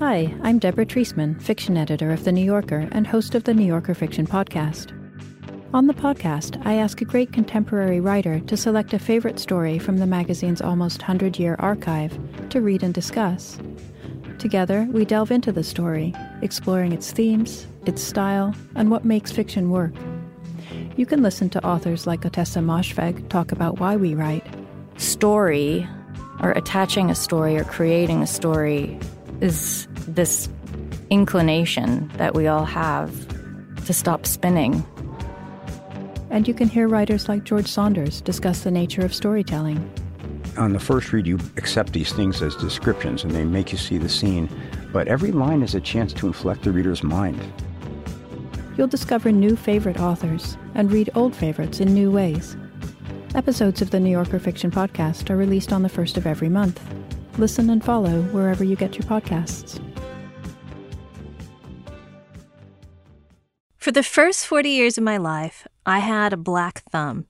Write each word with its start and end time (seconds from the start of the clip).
Hi, 0.00 0.34
I'm 0.42 0.58
Deborah 0.58 0.86
Treisman, 0.86 1.38
fiction 1.42 1.76
editor 1.76 2.10
of 2.10 2.24
The 2.24 2.32
New 2.32 2.42
Yorker 2.42 2.88
and 2.90 3.06
host 3.06 3.34
of 3.34 3.44
the 3.44 3.52
New 3.52 3.66
Yorker 3.66 3.92
Fiction 3.92 4.26
Podcast. 4.26 4.96
On 5.74 5.88
the 5.88 5.92
podcast, 5.92 6.58
I 6.64 6.76
ask 6.76 7.02
a 7.02 7.04
great 7.04 7.34
contemporary 7.34 8.00
writer 8.00 8.40
to 8.40 8.56
select 8.56 8.94
a 8.94 8.98
favorite 8.98 9.38
story 9.38 9.78
from 9.78 9.98
the 9.98 10.06
magazine's 10.06 10.62
almost 10.62 11.02
100 11.02 11.38
year 11.38 11.54
archive 11.58 12.18
to 12.48 12.62
read 12.62 12.82
and 12.82 12.94
discuss. 12.94 13.58
Together, 14.38 14.88
we 14.90 15.04
delve 15.04 15.30
into 15.30 15.52
the 15.52 15.62
story, 15.62 16.14
exploring 16.40 16.92
its 16.92 17.12
themes, 17.12 17.66
its 17.84 18.02
style, 18.02 18.54
and 18.76 18.90
what 18.90 19.04
makes 19.04 19.30
fiction 19.30 19.68
work. 19.68 19.92
You 20.96 21.04
can 21.04 21.22
listen 21.22 21.50
to 21.50 21.66
authors 21.66 22.06
like 22.06 22.22
Ottessa 22.22 22.64
Moshfegh 22.64 23.28
talk 23.28 23.52
about 23.52 23.80
why 23.80 23.96
we 23.96 24.14
write. 24.14 24.46
Story, 24.96 25.86
or 26.40 26.52
attaching 26.52 27.10
a 27.10 27.14
story 27.14 27.58
or 27.58 27.64
creating 27.64 28.22
a 28.22 28.26
story, 28.26 28.98
is 29.40 29.88
this 30.06 30.48
inclination 31.10 32.08
that 32.16 32.34
we 32.34 32.46
all 32.46 32.64
have 32.64 33.10
to 33.86 33.92
stop 33.92 34.26
spinning. 34.26 34.84
And 36.30 36.46
you 36.46 36.54
can 36.54 36.68
hear 36.68 36.86
writers 36.86 37.28
like 37.28 37.44
George 37.44 37.66
Saunders 37.66 38.20
discuss 38.20 38.62
the 38.62 38.70
nature 38.70 39.04
of 39.04 39.12
storytelling. 39.12 39.90
On 40.56 40.72
the 40.72 40.78
first 40.78 41.12
read, 41.12 41.26
you 41.26 41.38
accept 41.56 41.92
these 41.92 42.12
things 42.12 42.42
as 42.42 42.54
descriptions 42.56 43.24
and 43.24 43.32
they 43.32 43.44
make 43.44 43.72
you 43.72 43.78
see 43.78 43.98
the 43.98 44.08
scene, 44.08 44.48
but 44.92 45.08
every 45.08 45.32
line 45.32 45.62
is 45.62 45.74
a 45.74 45.80
chance 45.80 46.12
to 46.14 46.26
inflect 46.26 46.62
the 46.62 46.72
reader's 46.72 47.02
mind. 47.02 47.40
You'll 48.76 48.86
discover 48.86 49.32
new 49.32 49.56
favorite 49.56 49.98
authors 49.98 50.56
and 50.74 50.92
read 50.92 51.10
old 51.14 51.34
favorites 51.34 51.80
in 51.80 51.92
new 51.92 52.10
ways. 52.10 52.56
Episodes 53.34 53.82
of 53.82 53.90
the 53.90 54.00
New 54.00 54.10
Yorker 54.10 54.38
Fiction 54.38 54.70
Podcast 54.70 55.30
are 55.30 55.36
released 55.36 55.72
on 55.72 55.82
the 55.82 55.88
first 55.88 56.16
of 56.16 56.26
every 56.26 56.48
month. 56.48 56.80
Listen 57.38 57.70
and 57.70 57.84
follow 57.84 58.22
wherever 58.32 58.64
you 58.64 58.76
get 58.76 58.96
your 58.96 59.04
podcasts. 59.04 59.80
For 63.76 63.92
the 63.92 64.02
first 64.02 64.46
40 64.46 64.68
years 64.68 64.98
of 64.98 65.04
my 65.04 65.16
life, 65.16 65.66
I 65.86 66.00
had 66.00 66.32
a 66.32 66.36
black 66.36 66.82
thumb. 66.90 67.26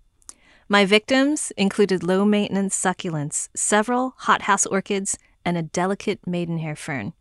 My 0.68 0.84
victims 0.84 1.52
included 1.56 2.02
low 2.02 2.24
maintenance 2.24 2.76
succulents, 2.76 3.48
several 3.54 4.14
hothouse 4.18 4.66
orchids, 4.66 5.16
and 5.44 5.56
a 5.56 5.62
delicate 5.62 6.26
maidenhair 6.26 6.76
fern. 6.76 7.12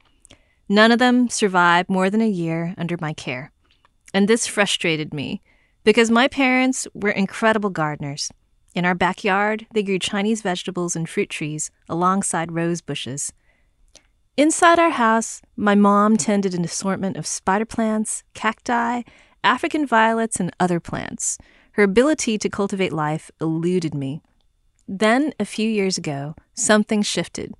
None 0.67 0.91
of 0.91 0.99
them 0.99 1.29
survived 1.29 1.89
more 1.89 2.09
than 2.09 2.21
a 2.21 2.29
year 2.29 2.75
under 2.77 2.95
my 2.99 3.13
care. 3.13 3.51
And 4.13 4.27
this 4.27 4.45
frustrated 4.45 5.13
me 5.13 5.41
because 5.83 6.11
my 6.11 6.27
parents 6.27 6.87
were 6.93 7.09
incredible 7.09 7.69
gardeners. 7.69 8.31
In 8.75 8.85
our 8.85 8.95
backyard, 8.95 9.65
they 9.73 9.83
grew 9.83 9.99
Chinese 9.99 10.41
vegetables 10.41 10.95
and 10.95 11.09
fruit 11.09 11.29
trees 11.29 11.71
alongside 11.87 12.51
rose 12.51 12.81
bushes. 12.81 13.33
Inside 14.37 14.79
our 14.79 14.91
house, 14.91 15.41
my 15.57 15.75
mom 15.75 16.15
tended 16.15 16.53
an 16.53 16.63
assortment 16.63 17.17
of 17.17 17.27
spider 17.27 17.65
plants, 17.65 18.23
cacti, 18.33 19.01
African 19.43 19.85
violets, 19.85 20.39
and 20.39 20.55
other 20.59 20.79
plants. 20.79 21.37
Her 21.73 21.83
ability 21.83 22.37
to 22.37 22.49
cultivate 22.49 22.93
life 22.93 23.31
eluded 23.41 23.93
me. 23.93 24.21
Then, 24.87 25.33
a 25.39 25.45
few 25.45 25.69
years 25.69 25.97
ago, 25.97 26.35
something 26.53 27.01
shifted. 27.01 27.53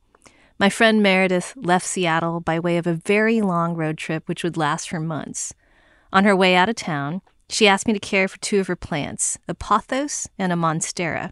My 0.58 0.70
friend 0.70 1.02
Meredith 1.02 1.54
left 1.56 1.86
Seattle 1.86 2.40
by 2.42 2.60
way 2.60 2.78
of 2.78 2.88
a 2.88 2.94
very 2.94 3.40
long 3.42 3.76
road 3.76 3.98
trip 3.98 4.28
which 4.28 4.44
would 4.44 4.58
last 4.58 4.90
for 4.90 5.00
months. 5.00 5.54
On 6.12 6.24
her 6.24 6.36
way 6.36 6.56
out 6.56 6.70
of 6.70 6.76
town, 6.76 7.22
she 7.50 7.68
asked 7.68 7.88
me 7.88 7.94
to 7.94 8.00
care 8.00 8.28
for 8.28 8.38
two 8.40 8.60
of 8.60 8.68
her 8.68 8.76
plants, 8.76 9.38
a 9.48 9.54
pothos 9.54 10.28
and 10.38 10.54
a 10.54 10.56
monstera. 10.56 11.32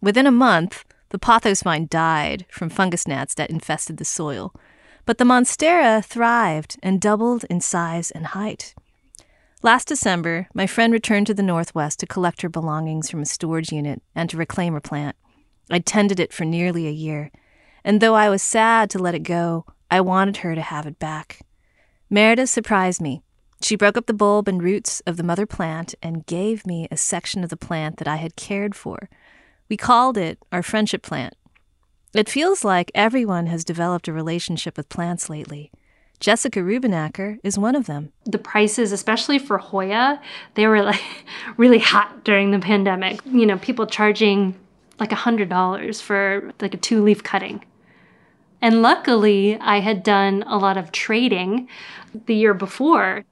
Within 0.00 0.26
a 0.26 0.30
month, 0.30 0.84
the 1.08 1.18
pothos 1.18 1.62
vine 1.62 1.86
died 1.88 2.44
from 2.50 2.68
fungus 2.68 3.06
gnats 3.08 3.34
that 3.34 3.50
infested 3.50 3.96
the 3.96 4.04
soil, 4.04 4.52
but 5.06 5.18
the 5.18 5.24
monstera 5.24 6.04
thrived 6.04 6.76
and 6.82 7.00
doubled 7.00 7.44
in 7.48 7.60
size 7.60 8.10
and 8.10 8.26
height. 8.26 8.74
Last 9.62 9.88
December, 9.88 10.48
my 10.52 10.66
friend 10.66 10.92
returned 10.92 11.26
to 11.28 11.34
the 11.34 11.42
Northwest 11.42 12.00
to 12.00 12.06
collect 12.06 12.42
her 12.42 12.48
belongings 12.48 13.10
from 13.10 13.22
a 13.22 13.26
storage 13.26 13.72
unit 13.72 14.02
and 14.14 14.28
to 14.30 14.36
reclaim 14.36 14.74
her 14.74 14.80
plant. 14.80 15.16
I 15.70 15.78
tended 15.78 16.20
it 16.20 16.32
for 16.32 16.44
nearly 16.44 16.86
a 16.86 16.92
year, 16.92 17.30
and 17.82 18.00
though 18.00 18.14
I 18.14 18.28
was 18.28 18.42
sad 18.42 18.90
to 18.90 18.98
let 18.98 19.14
it 19.14 19.22
go, 19.22 19.64
I 19.90 20.00
wanted 20.00 20.38
her 20.38 20.54
to 20.54 20.60
have 20.60 20.86
it 20.86 20.98
back. 20.98 21.40
Meredith 22.10 22.50
surprised 22.50 23.00
me. 23.00 23.22
She 23.60 23.76
broke 23.76 23.96
up 23.96 24.06
the 24.06 24.14
bulb 24.14 24.48
and 24.48 24.62
roots 24.62 25.00
of 25.06 25.16
the 25.16 25.22
mother 25.22 25.46
plant 25.46 25.94
and 26.02 26.26
gave 26.26 26.66
me 26.66 26.86
a 26.90 26.96
section 26.96 27.42
of 27.42 27.50
the 27.50 27.56
plant 27.56 27.96
that 27.96 28.08
I 28.08 28.16
had 28.16 28.36
cared 28.36 28.74
for. 28.74 29.08
We 29.68 29.76
called 29.76 30.16
it 30.16 30.38
our 30.52 30.62
friendship 30.62 31.02
plant. 31.02 31.34
It 32.14 32.28
feels 32.28 32.64
like 32.64 32.90
everyone 32.94 33.46
has 33.46 33.64
developed 33.64 34.08
a 34.08 34.12
relationship 34.12 34.76
with 34.76 34.88
plants 34.88 35.28
lately. 35.28 35.70
Jessica 36.18 36.60
Rubenacker 36.60 37.38
is 37.42 37.58
one 37.58 37.76
of 37.76 37.86
them. 37.86 38.12
The 38.24 38.38
prices, 38.38 38.90
especially 38.90 39.38
for 39.38 39.58
Hoya, 39.58 40.20
they 40.54 40.66
were 40.66 40.82
like 40.82 41.02
really 41.56 41.78
hot 41.78 42.24
during 42.24 42.50
the 42.50 42.58
pandemic. 42.58 43.20
You 43.26 43.46
know, 43.46 43.58
people 43.58 43.86
charging 43.86 44.54
like 44.98 45.12
a 45.12 45.16
hundred 45.16 45.48
dollars 45.48 46.00
for 46.00 46.52
like 46.60 46.74
a 46.74 46.78
two 46.78 47.02
leaf 47.02 47.22
cutting. 47.22 47.64
And 48.62 48.80
luckily, 48.80 49.58
I 49.60 49.80
had 49.80 50.02
done 50.02 50.42
a 50.46 50.56
lot 50.56 50.78
of 50.78 50.90
trading 50.90 51.68
the 52.26 52.34
year 52.34 52.54
before. 52.54 53.24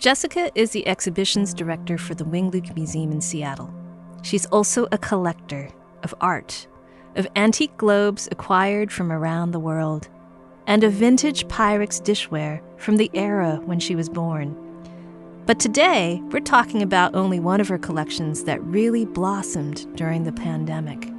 Jessica 0.00 0.50
is 0.54 0.70
the 0.70 0.88
exhibitions 0.88 1.52
director 1.52 1.98
for 1.98 2.14
the 2.14 2.24
Wing 2.24 2.50
Luke 2.50 2.74
Museum 2.74 3.12
in 3.12 3.20
Seattle. 3.20 3.70
She's 4.22 4.46
also 4.46 4.88
a 4.90 4.96
collector 4.96 5.68
of 6.02 6.14
art, 6.22 6.66
of 7.16 7.28
antique 7.36 7.76
globes 7.76 8.26
acquired 8.32 8.90
from 8.90 9.12
around 9.12 9.50
the 9.50 9.60
world, 9.60 10.08
and 10.66 10.84
of 10.84 10.94
vintage 10.94 11.46
Pyrex 11.48 12.00
dishware 12.00 12.62
from 12.78 12.96
the 12.96 13.10
era 13.12 13.60
when 13.66 13.78
she 13.78 13.94
was 13.94 14.08
born. 14.08 14.56
But 15.44 15.60
today, 15.60 16.22
we're 16.30 16.40
talking 16.40 16.80
about 16.80 17.14
only 17.14 17.38
one 17.38 17.60
of 17.60 17.68
her 17.68 17.76
collections 17.76 18.44
that 18.44 18.64
really 18.64 19.04
blossomed 19.04 19.86
during 19.98 20.24
the 20.24 20.32
pandemic. 20.32 21.09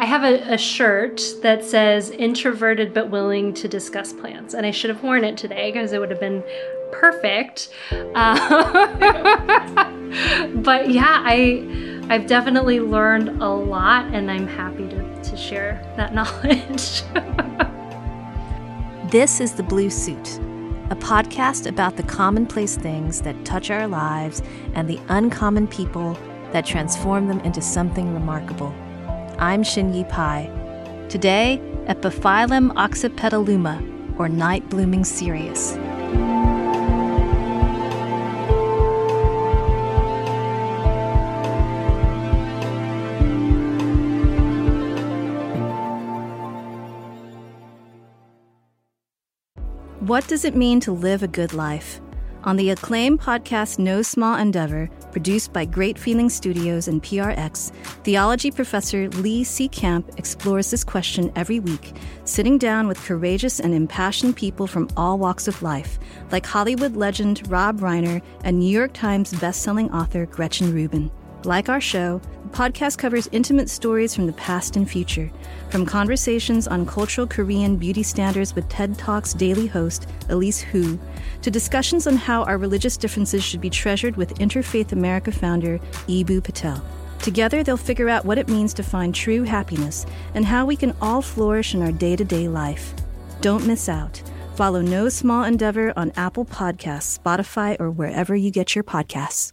I 0.00 0.06
have 0.06 0.24
a, 0.24 0.54
a, 0.54 0.56
shirt 0.56 1.20
that 1.42 1.62
says 1.62 2.08
introverted 2.10 2.94
but 2.94 3.10
willing 3.10 3.52
to 3.52 3.68
discuss 3.68 4.14
plants, 4.14 4.54
and 4.54 4.64
I 4.64 4.70
should 4.70 4.88
have 4.88 5.02
worn 5.02 5.24
it 5.24 5.36
today 5.36 5.70
because 5.70 5.92
it 5.92 5.98
would 5.98 6.10
have 6.10 6.18
been 6.18 6.42
perfect. 6.90 7.68
Uh, 7.92 8.34
but 10.54 10.88
yeah, 10.90 11.22
I 11.22 12.06
I've 12.08 12.26
definitely 12.26 12.80
learned 12.80 13.42
a 13.42 13.48
lot, 13.48 14.06
and 14.14 14.30
I'm 14.30 14.48
happy 14.48 14.88
to, 14.88 15.22
to 15.22 15.36
share 15.36 15.78
that 15.98 16.14
knowledge. 16.18 17.02
this 19.10 19.38
is 19.38 19.52
the 19.52 19.62
Blue 19.62 19.90
Suit, 19.90 20.38
a 20.88 20.96
podcast 20.96 21.66
about 21.66 21.98
the 21.98 22.04
commonplace 22.04 22.74
things 22.74 23.20
that 23.20 23.44
touch 23.44 23.70
our 23.70 23.86
lives 23.86 24.40
and 24.72 24.88
the 24.88 24.98
uncommon 25.10 25.68
people 25.68 26.16
that 26.52 26.64
transform 26.64 27.28
them 27.28 27.40
into 27.40 27.60
something 27.60 28.14
remarkable. 28.14 28.74
I'm 29.40 29.62
Shin 29.62 29.94
Yu 29.94 30.04
Pai. 30.04 30.50
Today, 31.08 31.58
Epiphyllum 31.86 32.74
oxypetalum, 32.74 34.18
or 34.18 34.28
night 34.28 34.68
blooming 34.68 35.02
cereus. 35.02 35.78
What 50.00 50.28
does 50.28 50.44
it 50.44 50.54
mean 50.54 50.80
to 50.80 50.92
live 50.92 51.22
a 51.22 51.28
good 51.28 51.54
life? 51.54 51.98
On 52.44 52.56
the 52.56 52.68
acclaimed 52.68 53.22
podcast 53.22 53.78
No 53.78 54.02
Small 54.02 54.36
Endeavor, 54.36 54.90
produced 55.12 55.52
by 55.52 55.64
Great 55.64 55.98
Feeling 55.98 56.28
Studios 56.28 56.88
and 56.88 57.02
PRX, 57.02 57.72
theology 58.04 58.50
professor 58.50 59.08
Lee 59.10 59.44
C. 59.44 59.68
Camp 59.68 60.10
explores 60.16 60.70
this 60.70 60.84
question 60.84 61.32
every 61.36 61.60
week, 61.60 61.92
sitting 62.24 62.58
down 62.58 62.88
with 62.88 63.02
courageous 63.04 63.60
and 63.60 63.74
impassioned 63.74 64.36
people 64.36 64.66
from 64.66 64.88
all 64.96 65.18
walks 65.18 65.48
of 65.48 65.62
life, 65.62 65.98
like 66.30 66.46
Hollywood 66.46 66.96
legend 66.96 67.48
Rob 67.50 67.80
Reiner 67.80 68.22
and 68.44 68.58
New 68.58 68.70
York 68.70 68.92
Times 68.92 69.32
bestselling 69.34 69.92
author 69.92 70.26
Gretchen 70.26 70.72
Rubin. 70.72 71.10
Like 71.44 71.70
our 71.70 71.80
show, 71.80 72.20
the 72.42 72.50
podcast 72.50 72.98
covers 72.98 73.28
intimate 73.32 73.70
stories 73.70 74.14
from 74.14 74.26
the 74.26 74.34
past 74.34 74.76
and 74.76 74.88
future, 74.88 75.30
from 75.70 75.86
conversations 75.86 76.68
on 76.68 76.84
cultural 76.84 77.26
Korean 77.26 77.76
beauty 77.76 78.02
standards 78.02 78.54
with 78.54 78.68
TED 78.68 78.98
Talks 78.98 79.32
daily 79.32 79.66
host 79.66 80.06
Elise 80.28 80.60
Hu, 80.60 80.98
to 81.40 81.50
discussions 81.50 82.06
on 82.06 82.16
how 82.16 82.42
our 82.42 82.58
religious 82.58 82.98
differences 82.98 83.42
should 83.42 83.62
be 83.62 83.70
treasured 83.70 84.16
with 84.16 84.38
Interfaith 84.38 84.92
America 84.92 85.32
founder 85.32 85.78
Eboo 86.08 86.44
Patel. 86.44 86.84
Together, 87.20 87.62
they'll 87.62 87.76
figure 87.78 88.10
out 88.10 88.26
what 88.26 88.38
it 88.38 88.48
means 88.48 88.74
to 88.74 88.82
find 88.82 89.14
true 89.14 89.42
happiness 89.42 90.04
and 90.34 90.44
how 90.44 90.66
we 90.66 90.76
can 90.76 90.94
all 91.00 91.22
flourish 91.22 91.74
in 91.74 91.80
our 91.80 91.92
day 91.92 92.16
to 92.16 92.24
day 92.24 92.48
life. 92.48 92.92
Don't 93.40 93.66
miss 93.66 93.88
out. 93.88 94.22
Follow 94.56 94.82
No 94.82 95.08
Small 95.08 95.44
Endeavor 95.44 95.94
on 95.96 96.12
Apple 96.16 96.44
Podcasts, 96.44 97.18
Spotify, 97.18 97.80
or 97.80 97.90
wherever 97.90 98.36
you 98.36 98.50
get 98.50 98.74
your 98.74 98.84
podcasts. 98.84 99.52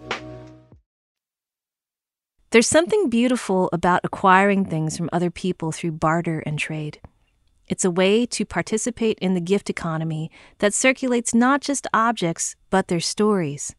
There's 2.51 2.67
something 2.67 3.09
beautiful 3.09 3.69
about 3.71 4.01
acquiring 4.03 4.65
things 4.65 4.97
from 4.97 5.09
other 5.13 5.31
people 5.31 5.71
through 5.71 5.93
barter 5.93 6.39
and 6.39 6.59
trade. 6.59 6.99
It's 7.69 7.85
a 7.85 7.91
way 7.91 8.25
to 8.25 8.43
participate 8.43 9.17
in 9.19 9.35
the 9.35 9.39
gift 9.39 9.69
economy 9.69 10.29
that 10.57 10.73
circulates 10.73 11.33
not 11.33 11.61
just 11.61 11.87
objects, 11.93 12.57
but 12.69 12.89
their 12.89 12.99
stories. 12.99 13.73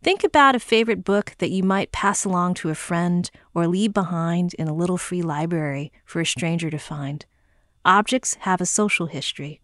Think 0.00 0.22
about 0.22 0.54
a 0.54 0.60
favorite 0.60 1.02
book 1.02 1.34
that 1.38 1.50
you 1.50 1.64
might 1.64 1.90
pass 1.90 2.24
along 2.24 2.54
to 2.54 2.70
a 2.70 2.76
friend 2.76 3.28
or 3.52 3.66
leave 3.66 3.92
behind 3.92 4.54
in 4.54 4.68
a 4.68 4.74
little 4.74 4.98
free 4.98 5.22
library 5.22 5.90
for 6.04 6.20
a 6.20 6.26
stranger 6.26 6.70
to 6.70 6.78
find. 6.78 7.26
Objects 7.84 8.34
have 8.42 8.60
a 8.60 8.66
social 8.66 9.06
history. 9.06 9.60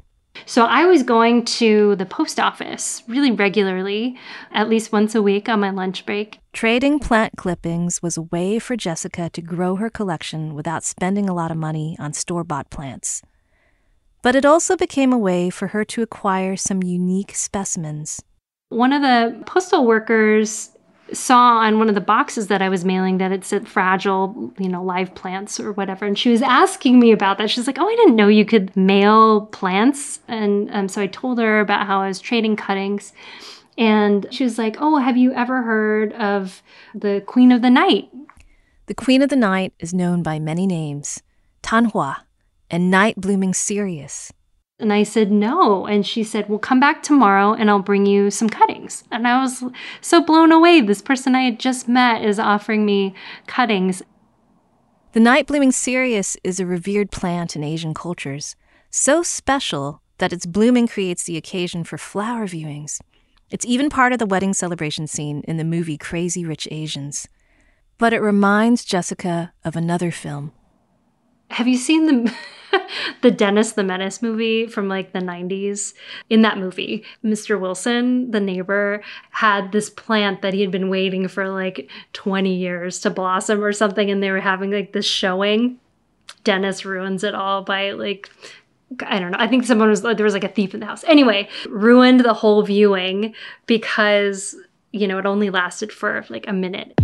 So 0.46 0.64
I 0.64 0.86
was 0.86 1.02
going 1.02 1.44
to 1.46 1.96
the 1.96 2.06
post 2.06 2.40
office 2.40 3.02
really 3.06 3.30
regularly, 3.30 4.18
at 4.52 4.68
least 4.68 4.92
once 4.92 5.14
a 5.14 5.22
week 5.22 5.48
on 5.48 5.60
my 5.60 5.70
lunch 5.70 6.06
break. 6.06 6.38
Trading 6.52 6.98
plant 6.98 7.34
clippings 7.36 8.02
was 8.02 8.16
a 8.16 8.22
way 8.22 8.58
for 8.58 8.76
Jessica 8.76 9.30
to 9.30 9.42
grow 9.42 9.76
her 9.76 9.90
collection 9.90 10.54
without 10.54 10.84
spending 10.84 11.28
a 11.28 11.34
lot 11.34 11.50
of 11.50 11.56
money 11.56 11.96
on 11.98 12.12
store 12.12 12.44
bought 12.44 12.70
plants. 12.70 13.22
But 14.22 14.34
it 14.34 14.44
also 14.44 14.76
became 14.76 15.12
a 15.12 15.18
way 15.18 15.50
for 15.50 15.68
her 15.68 15.84
to 15.86 16.02
acquire 16.02 16.56
some 16.56 16.82
unique 16.82 17.34
specimens. 17.34 18.22
One 18.68 18.92
of 18.92 19.02
the 19.02 19.42
postal 19.46 19.86
workers 19.86 20.70
saw 21.12 21.58
on 21.58 21.78
one 21.78 21.88
of 21.88 21.94
the 21.94 22.00
boxes 22.00 22.48
that 22.48 22.62
I 22.62 22.68
was 22.68 22.84
mailing 22.84 23.18
that 23.18 23.32
it 23.32 23.44
said 23.44 23.68
fragile, 23.68 24.52
you 24.58 24.68
know, 24.68 24.82
live 24.82 25.14
plants 25.14 25.58
or 25.58 25.72
whatever. 25.72 26.06
And 26.06 26.18
she 26.18 26.30
was 26.30 26.42
asking 26.42 26.98
me 26.98 27.12
about 27.12 27.38
that. 27.38 27.50
She's 27.50 27.66
like, 27.66 27.78
Oh, 27.78 27.88
I 27.88 27.96
didn't 27.96 28.16
know 28.16 28.28
you 28.28 28.44
could 28.44 28.76
mail 28.76 29.46
plants. 29.46 30.20
And 30.28 30.70
um, 30.70 30.88
so 30.88 31.02
I 31.02 31.06
told 31.06 31.38
her 31.38 31.60
about 31.60 31.86
how 31.86 32.00
I 32.00 32.08
was 32.08 32.20
trading 32.20 32.56
cuttings. 32.56 33.12
And 33.76 34.26
she 34.30 34.44
was 34.44 34.58
like, 34.58 34.76
Oh, 34.80 34.98
have 34.98 35.16
you 35.16 35.32
ever 35.32 35.62
heard 35.62 36.12
of 36.14 36.62
the 36.94 37.22
Queen 37.26 37.52
of 37.52 37.62
the 37.62 37.70
Night? 37.70 38.08
The 38.86 38.94
Queen 38.94 39.22
of 39.22 39.30
the 39.30 39.36
Night 39.36 39.72
is 39.78 39.94
known 39.94 40.22
by 40.22 40.38
many 40.38 40.66
names 40.66 41.22
Tanhua 41.62 42.16
and 42.70 42.90
Night 42.90 43.16
Blooming 43.16 43.54
Cereus. 43.54 44.32
And 44.80 44.92
I 44.92 45.02
said, 45.02 45.30
no. 45.30 45.86
And 45.86 46.06
she 46.06 46.24
said, 46.24 46.48
well, 46.48 46.58
come 46.58 46.80
back 46.80 47.02
tomorrow 47.02 47.52
and 47.52 47.70
I'll 47.70 47.80
bring 47.80 48.06
you 48.06 48.30
some 48.30 48.48
cuttings. 48.48 49.04
And 49.10 49.28
I 49.28 49.42
was 49.42 49.62
so 50.00 50.22
blown 50.22 50.50
away. 50.50 50.80
This 50.80 51.02
person 51.02 51.34
I 51.34 51.42
had 51.42 51.60
just 51.60 51.88
met 51.88 52.24
is 52.24 52.38
offering 52.38 52.86
me 52.86 53.14
cuttings. 53.46 54.02
The 55.12 55.20
night 55.20 55.46
blooming 55.46 55.72
cereus 55.72 56.36
is 56.44 56.60
a 56.60 56.66
revered 56.66 57.10
plant 57.10 57.56
in 57.56 57.64
Asian 57.64 57.94
cultures, 57.94 58.54
so 58.90 59.22
special 59.22 60.02
that 60.18 60.32
its 60.32 60.46
blooming 60.46 60.86
creates 60.86 61.24
the 61.24 61.36
occasion 61.36 61.82
for 61.82 61.98
flower 61.98 62.46
viewings. 62.46 63.00
It's 63.50 63.66
even 63.66 63.90
part 63.90 64.12
of 64.12 64.20
the 64.20 64.26
wedding 64.26 64.54
celebration 64.54 65.08
scene 65.08 65.42
in 65.48 65.56
the 65.56 65.64
movie 65.64 65.98
Crazy 65.98 66.44
Rich 66.44 66.68
Asians. 66.70 67.26
But 67.98 68.12
it 68.12 68.20
reminds 68.20 68.84
Jessica 68.84 69.52
of 69.64 69.74
another 69.74 70.12
film. 70.12 70.52
Have 71.50 71.68
you 71.68 71.76
seen 71.76 72.06
the 72.06 72.34
the 73.22 73.30
Dennis 73.30 73.72
the 73.72 73.84
Menace 73.84 74.22
movie 74.22 74.66
from 74.66 74.88
like 74.88 75.12
the 75.12 75.20
90s. 75.20 75.94
In 76.28 76.42
that 76.42 76.58
movie, 76.58 77.04
Mr. 77.24 77.60
Wilson, 77.60 78.30
the 78.30 78.40
neighbor, 78.40 79.02
had 79.30 79.72
this 79.72 79.90
plant 79.90 80.42
that 80.42 80.54
he 80.54 80.60
had 80.60 80.70
been 80.70 80.88
waiting 80.88 81.28
for 81.28 81.48
like 81.48 81.90
20 82.12 82.54
years 82.54 83.00
to 83.00 83.10
blossom 83.10 83.62
or 83.62 83.72
something, 83.72 84.10
and 84.10 84.22
they 84.22 84.30
were 84.30 84.40
having 84.40 84.70
like 84.70 84.92
this 84.92 85.06
showing. 85.06 85.78
Dennis 86.44 86.84
ruins 86.84 87.22
it 87.22 87.34
all 87.34 87.62
by 87.62 87.92
like 87.92 88.30
I 89.06 89.20
don't 89.20 89.30
know. 89.30 89.38
I 89.38 89.46
think 89.46 89.64
someone 89.64 89.88
was 89.88 90.02
there 90.02 90.24
was 90.24 90.34
like 90.34 90.44
a 90.44 90.48
thief 90.48 90.74
in 90.74 90.80
the 90.80 90.86
house. 90.86 91.04
Anyway, 91.04 91.48
ruined 91.68 92.20
the 92.20 92.34
whole 92.34 92.62
viewing 92.62 93.34
because 93.66 94.56
you 94.92 95.06
know 95.06 95.18
it 95.18 95.26
only 95.26 95.50
lasted 95.50 95.92
for 95.92 96.24
like 96.28 96.46
a 96.48 96.52
minute. 96.52 96.98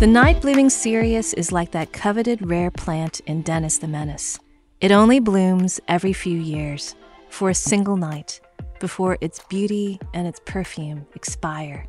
The 0.00 0.06
night 0.06 0.40
blooming 0.40 0.70
cereus 0.70 1.34
is 1.34 1.52
like 1.52 1.72
that 1.72 1.92
coveted 1.92 2.48
rare 2.48 2.70
plant 2.70 3.20
in 3.26 3.42
Dennis 3.42 3.76
the 3.76 3.86
Menace. 3.86 4.40
It 4.80 4.92
only 4.92 5.20
blooms 5.20 5.78
every 5.88 6.14
few 6.14 6.38
years, 6.38 6.94
for 7.28 7.50
a 7.50 7.54
single 7.54 7.98
night, 7.98 8.40
before 8.78 9.18
its 9.20 9.44
beauty 9.50 10.00
and 10.14 10.26
its 10.26 10.40
perfume 10.46 11.06
expire. 11.14 11.86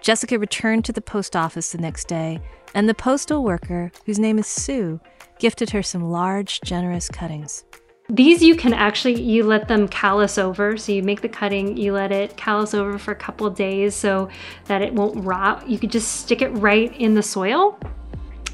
Jessica 0.00 0.40
returned 0.40 0.84
to 0.86 0.92
the 0.92 1.00
post 1.00 1.36
office 1.36 1.70
the 1.70 1.78
next 1.78 2.08
day, 2.08 2.40
and 2.74 2.88
the 2.88 2.94
postal 2.94 3.44
worker, 3.44 3.92
whose 4.04 4.18
name 4.18 4.36
is 4.36 4.48
Sue, 4.48 4.98
gifted 5.38 5.70
her 5.70 5.84
some 5.84 6.02
large, 6.02 6.60
generous 6.62 7.08
cuttings. 7.08 7.64
These 8.10 8.42
you 8.42 8.56
can 8.56 8.72
actually, 8.72 9.20
you 9.20 9.44
let 9.44 9.68
them 9.68 9.86
callus 9.86 10.38
over. 10.38 10.78
So 10.78 10.92
you 10.92 11.02
make 11.02 11.20
the 11.20 11.28
cutting, 11.28 11.76
you 11.76 11.92
let 11.92 12.10
it 12.10 12.38
callus 12.38 12.72
over 12.72 12.98
for 12.98 13.10
a 13.12 13.16
couple 13.16 13.50
days 13.50 13.94
so 13.94 14.30
that 14.64 14.80
it 14.80 14.94
won't 14.94 15.22
rot. 15.24 15.68
You 15.68 15.78
could 15.78 15.92
just 15.92 16.22
stick 16.22 16.40
it 16.40 16.48
right 16.48 16.94
in 16.98 17.14
the 17.14 17.22
soil 17.22 17.78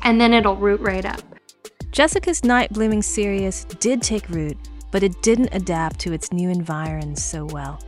and 0.02 0.20
then 0.20 0.32
it'll 0.32 0.56
root 0.56 0.80
right 0.80 1.04
up. 1.04 1.20
Jessica's 1.92 2.42
night 2.42 2.72
blooming 2.72 3.00
cereus 3.00 3.64
did 3.78 4.02
take 4.02 4.28
root, 4.28 4.56
but 4.90 5.04
it 5.04 5.22
didn't 5.22 5.50
adapt 5.52 6.00
to 6.00 6.12
its 6.12 6.32
new 6.32 6.50
environs 6.50 7.24
so 7.24 7.44
well. 7.44 7.80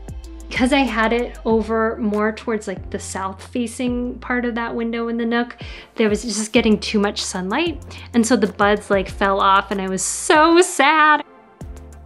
Because 0.49 0.73
I 0.73 0.79
had 0.79 1.13
it 1.13 1.37
over 1.45 1.97
more 1.97 2.31
towards 2.31 2.69
like 2.69 2.91
the 2.91 3.01
south 3.01 3.45
facing 3.45 4.21
part 4.21 4.45
of 4.45 4.55
that 4.55 4.73
window 4.73 5.09
in 5.09 5.17
the 5.17 5.27
nook, 5.27 5.57
there 5.97 6.09
was 6.09 6.23
just 6.23 6.53
getting 6.53 6.79
too 6.79 7.01
much 7.01 7.21
sunlight. 7.21 7.83
And 8.15 8.25
so 8.25 8.37
the 8.37 8.47
buds 8.47 8.89
like 8.89 9.09
fell 9.09 9.41
off 9.41 9.73
and 9.73 9.83
I 9.83 9.89
was 9.89 10.03
so 10.03 10.63
sad. 10.63 11.25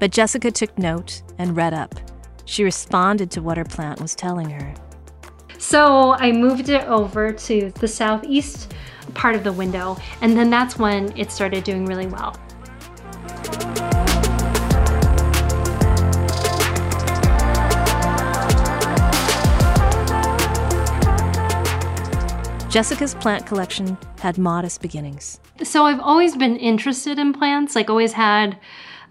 But 0.01 0.13
Jessica 0.13 0.51
took 0.51 0.77
note 0.79 1.23
and 1.37 1.55
read 1.55 1.75
up. 1.75 1.95
She 2.47 2.65
responded 2.65 3.31
to 3.33 3.43
what 3.43 3.59
her 3.59 3.65
plant 3.65 4.01
was 4.01 4.15
telling 4.15 4.49
her. 4.49 4.75
So 5.59 6.13
I 6.15 6.33
moved 6.33 6.71
it 6.71 6.83
over 6.89 7.33
to 7.33 7.71
the 7.73 7.87
southeast 7.87 8.73
part 9.13 9.37
of 9.37 9.45
the 9.45 9.53
window, 9.53 9.99
and 10.23 10.39
then 10.39 10.49
that's 10.49 10.79
when 10.79 11.15
it 11.19 11.31
started 11.31 11.65
doing 11.65 11.85
really 11.85 12.07
well. 12.07 12.35
Jessica's 22.71 23.15
plant 23.17 23.45
collection 23.45 23.99
had 24.21 24.39
modest 24.39 24.81
beginnings. 24.81 25.41
So 25.63 25.85
I've 25.85 26.01
always 26.01 26.37
been 26.37 26.57
interested 26.57 27.19
in 27.19 27.35
plants, 27.35 27.75
like 27.75 27.91
always 27.91 28.15
had 28.15 28.59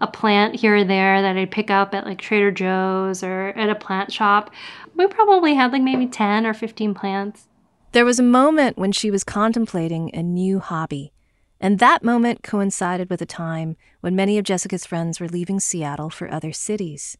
a 0.00 0.06
plant 0.06 0.56
here 0.56 0.76
or 0.76 0.84
there 0.84 1.20
that 1.20 1.36
I'd 1.36 1.50
pick 1.50 1.70
up 1.70 1.94
at 1.94 2.06
like 2.06 2.18
Trader 2.18 2.50
Joe's 2.50 3.22
or 3.22 3.48
at 3.48 3.68
a 3.68 3.74
plant 3.74 4.12
shop. 4.12 4.50
We 4.96 5.06
probably 5.06 5.54
had 5.54 5.72
like 5.72 5.82
maybe 5.82 6.06
10 6.06 6.46
or 6.46 6.54
15 6.54 6.94
plants. 6.94 7.48
There 7.92 8.04
was 8.04 8.18
a 8.18 8.24
moment 8.24 8.78
when 8.78 8.92
she 8.92 9.10
was 9.10 9.24
contemplating 9.24 10.14
a 10.14 10.22
new 10.22 10.60
hobby, 10.60 11.12
and 11.60 11.78
that 11.78 12.04
moment 12.04 12.42
coincided 12.42 13.10
with 13.10 13.20
a 13.20 13.26
time 13.26 13.76
when 14.00 14.14
many 14.14 14.38
of 14.38 14.44
Jessica's 14.44 14.86
friends 14.86 15.18
were 15.18 15.28
leaving 15.28 15.58
Seattle 15.58 16.08
for 16.08 16.30
other 16.30 16.52
cities. 16.52 17.18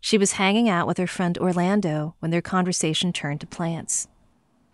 She 0.00 0.18
was 0.18 0.32
hanging 0.32 0.68
out 0.68 0.86
with 0.86 0.98
her 0.98 1.06
friend 1.06 1.38
Orlando 1.38 2.14
when 2.18 2.30
their 2.30 2.42
conversation 2.42 3.12
turned 3.12 3.40
to 3.40 3.46
plants. 3.46 4.08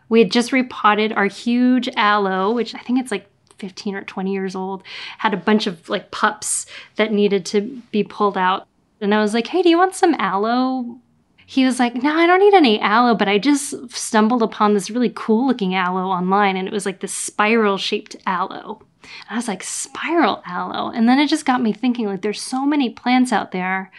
We 0.09 0.21
had 0.21 0.31
just 0.31 0.53
repotted 0.53 1.13
our 1.13 1.27
huge 1.27 1.89
aloe, 1.97 2.53
which 2.53 2.75
I 2.75 2.79
think 2.79 3.01
it's 3.01 3.11
like 3.11 3.29
15 3.59 3.95
or 3.95 4.03
20 4.03 4.33
years 4.33 4.55
old, 4.55 4.83
had 5.19 5.35
a 5.35 5.39
bunch 5.39 5.67
of 5.67 5.89
like 5.89 6.11
pups 6.11 6.67
that 6.97 7.13
needed 7.13 7.45
to 7.47 7.83
be 7.91 8.05
pulled 8.05 8.37
out. 8.37 8.67
And 9.01 9.15
I 9.15 9.21
was 9.21 9.35
like, 9.35 9.49
hey, 9.49 9.63
do 9.63 9.69
you 9.69 9.79
want 9.79 9.95
some 9.95 10.15
aloe? 10.15 10.99
He 11.47 11.65
was 11.65 11.79
like, 11.79 11.95
no, 11.95 12.17
I 12.17 12.27
don't 12.27 12.41
need 12.41 12.55
any 12.55 12.81
aloe, 12.81 13.15
but 13.15 13.29
I 13.29 13.39
just 13.39 13.91
stumbled 13.91 14.43
upon 14.43 14.73
this 14.73 14.91
really 14.91 15.13
cool 15.15 15.47
looking 15.47 15.75
aloe 15.75 16.07
online 16.07 16.57
and 16.57 16.67
it 16.67 16.73
was 16.73 16.87
like 16.87 17.01
this 17.01 17.13
spiral 17.13 17.77
shaped 17.77 18.17
aloe. 18.27 18.81
And 19.03 19.31
I 19.31 19.37
was 19.37 19.49
like, 19.49 19.63
spiral 19.63 20.43
aloe. 20.47 20.91
And 20.91 21.09
then 21.09 21.19
it 21.19 21.29
just 21.29 21.45
got 21.45 21.63
me 21.63 21.73
thinking 21.73 22.07
like, 22.07 22.23
there's 22.23 22.41
so 22.41 22.65
many 22.65 22.89
plants 22.91 23.33
out 23.33 23.53
there 23.53 23.93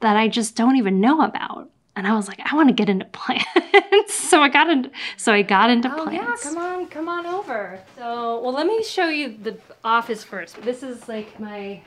that 0.00 0.16
I 0.16 0.28
just 0.28 0.56
don't 0.56 0.76
even 0.76 1.00
know 1.00 1.20
about 1.22 1.70
and 1.96 2.06
I 2.06 2.14
was 2.14 2.28
like, 2.28 2.40
I 2.44 2.54
want 2.54 2.68
to 2.68 2.74
get 2.74 2.88
into 2.88 3.04
plants. 3.12 4.14
so 4.14 4.42
I 4.42 4.48
got 4.48 4.68
into 4.68 4.90
so 5.16 5.32
I 5.32 5.42
got 5.42 5.70
into 5.70 5.92
oh, 5.92 6.04
plants. 6.04 6.44
yeah, 6.44 6.50
come 6.50 6.58
on, 6.58 6.86
come 6.86 7.08
on 7.08 7.26
over. 7.26 7.80
So, 7.96 8.40
well, 8.40 8.52
let 8.52 8.66
me 8.66 8.82
show 8.84 9.08
you 9.08 9.36
the 9.42 9.58
office 9.82 10.22
first. 10.22 10.60
This 10.62 10.82
is 10.82 11.08
like 11.08 11.40
my 11.40 11.80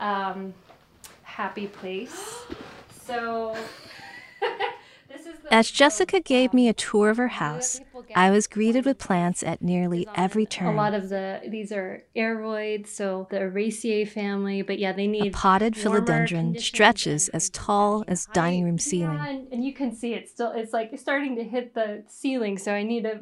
um, 0.00 0.54
happy 1.22 1.66
place. 1.66 2.42
So. 3.04 3.56
This 5.08 5.26
is 5.26 5.38
the 5.40 5.54
as 5.54 5.70
Jessica 5.70 6.20
gave 6.20 6.52
me 6.52 6.68
a 6.68 6.74
tour 6.74 7.08
of 7.08 7.16
her 7.16 7.28
house, 7.28 7.80
I 8.14 8.30
was 8.30 8.46
greeted 8.46 8.84
with 8.84 8.98
plants 8.98 9.42
at 9.42 9.62
nearly 9.62 10.06
every 10.14 10.46
turn. 10.46 10.74
A 10.74 10.76
lot 10.76 10.94
of 10.94 11.08
the 11.08 11.40
these 11.48 11.72
are 11.72 12.04
aroids, 12.16 12.88
so 12.88 13.26
the 13.30 13.38
Araceae 13.38 14.08
family, 14.08 14.62
but 14.62 14.78
yeah, 14.78 14.92
they 14.92 15.06
need 15.06 15.28
a 15.28 15.30
potted 15.30 15.74
philodendron 15.74 16.60
stretches 16.60 17.28
as 17.30 17.50
tall 17.50 18.04
as 18.08 18.26
dining 18.32 18.64
room 18.64 18.78
ceiling. 18.78 19.16
Yeah, 19.16 19.28
and, 19.28 19.52
and 19.52 19.64
you 19.64 19.72
can 19.72 19.94
see 19.94 20.14
it 20.14 20.28
still. 20.28 20.52
It's 20.52 20.72
like 20.72 20.98
starting 20.98 21.36
to 21.36 21.44
hit 21.44 21.74
the 21.74 22.04
ceiling, 22.08 22.58
so 22.58 22.72
I 22.72 22.82
need 22.82 23.04
to 23.04 23.20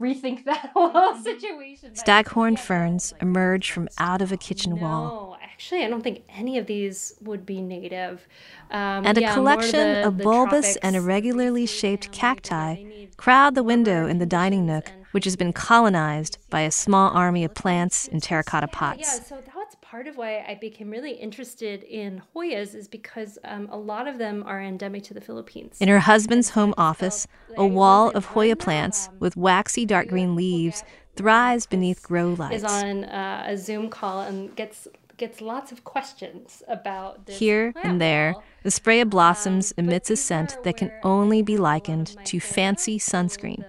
rethink 0.00 0.44
that 0.44 0.70
whole 0.74 1.14
situation. 1.22 1.94
Staghorn 1.94 2.56
ferns 2.56 3.14
emerge 3.20 3.70
from 3.70 3.88
out 3.98 4.22
of 4.22 4.32
a 4.32 4.36
kitchen 4.36 4.80
wall. 4.80 5.36
Actually, 5.62 5.84
I 5.84 5.88
don't 5.90 6.02
think 6.02 6.24
any 6.28 6.58
of 6.58 6.66
these 6.66 7.14
would 7.20 7.46
be 7.46 7.62
native. 7.62 8.26
Um, 8.72 9.06
And 9.06 9.16
a 9.16 9.20
yeah, 9.20 9.32
collection 9.32 9.92
the- 9.92 10.08
of 10.08 10.18
the 10.18 10.24
bulbous 10.24 10.50
tropics, 10.74 10.76
and 10.82 10.96
irregularly 10.96 11.66
shaped 11.66 12.10
cacti 12.10 12.84
crowd 13.16 13.54
the 13.54 13.62
window 13.62 14.08
in 14.08 14.18
the 14.18 14.26
dining 14.26 14.66
nook, 14.66 14.90
which 15.12 15.24
has 15.24 15.36
been 15.36 15.52
colonized 15.52 16.38
by 16.50 16.62
a 16.62 16.70
small 16.72 17.10
army 17.10 17.44
of 17.44 17.54
plants 17.54 18.08
in 18.08 18.20
terracotta 18.20 18.66
pots. 18.66 18.98
Yeah, 19.02 19.22
so 19.22 19.36
that's 19.54 19.76
part 19.80 20.08
of 20.08 20.16
why 20.16 20.44
I 20.48 20.56
became 20.60 20.90
really 20.90 21.12
interested 21.12 21.84
in 21.84 22.22
Hoyas 22.34 22.74
is 22.74 22.88
because 22.88 23.38
um, 23.44 23.68
a 23.70 23.76
lot 23.76 24.08
of 24.08 24.18
them 24.18 24.42
are 24.44 24.60
endemic 24.60 25.04
to 25.04 25.14
the 25.14 25.20
Philippines. 25.20 25.76
In 25.80 25.88
her 25.88 26.00
husband's 26.00 26.50
home 26.50 26.74
office, 26.76 27.28
a 27.56 27.64
wall 27.64 28.10
of 28.10 28.24
Hoya 28.24 28.56
plants 28.56 29.06
um, 29.06 29.14
with 29.20 29.36
waxy 29.36 29.86
dark 29.86 30.08
green 30.08 30.34
leaves 30.34 30.82
thrives 31.14 31.66
beneath 31.66 32.02
grow 32.02 32.34
lights. 32.38 32.56
is 32.56 32.64
on 32.64 33.04
uh, 33.04 33.44
a 33.46 33.56
Zoom 33.56 33.90
call 33.90 34.22
and 34.22 34.56
gets 34.56 34.88
gets 35.16 35.40
lots 35.40 35.72
of 35.72 35.84
questions 35.84 36.62
about 36.68 37.26
this 37.26 37.38
Here 37.38 37.72
and 37.82 38.00
there, 38.00 38.34
the 38.62 38.70
spray 38.70 39.00
of 39.00 39.10
blossoms 39.10 39.72
Um, 39.76 39.84
emits 39.84 40.10
a 40.10 40.16
scent 40.16 40.56
that 40.64 40.76
can 40.76 40.92
only 41.02 41.42
be 41.42 41.54
get 41.54 41.60
a 41.60 41.62
lot 41.62 41.68
of 41.68 41.88
likened 41.88 42.16
to 42.26 42.40
fancy 42.40 42.98
sunscreen. 42.98 43.64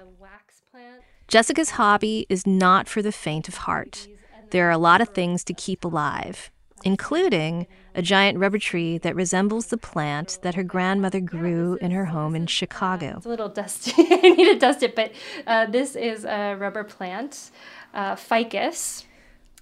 Jessica's 1.27 1.71
hobby 1.71 2.25
is 2.29 2.45
not 2.45 2.87
for 2.87 3.01
the 3.01 3.11
faint 3.11 3.47
of 3.47 3.57
heart. 3.57 4.07
There 4.51 4.67
are 4.67 4.71
a 4.71 4.77
lot 4.77 5.01
of 5.01 5.09
things 5.09 5.43
to 5.45 5.53
keep 5.53 5.83
alive, 5.83 6.51
including 6.83 7.65
a 7.95 8.01
giant 8.01 8.37
rubber 8.37 8.59
tree 8.59 8.97
that 8.99 9.15
resembles 9.15 9.67
the 9.67 9.77
plant 9.77 10.39
that 10.43 10.55
her 10.55 10.63
grandmother 10.63 11.19
grew 11.19 11.77
in 11.81 11.91
her 11.91 12.05
home 12.05 12.35
in 12.35 12.45
Chicago. 12.47 13.15
It's 13.17 13.25
a 13.25 13.29
little 13.29 13.49
dusty. 13.49 13.93
I 13.97 14.29
need 14.29 14.53
to 14.53 14.59
dust 14.59 14.83
it, 14.83 14.95
but 14.95 15.11
uh, 15.47 15.65
this 15.67 15.95
is 15.95 16.25
a 16.25 16.55
rubber 16.55 16.83
plant, 16.83 17.51
uh, 17.93 18.15
ficus. 18.15 19.05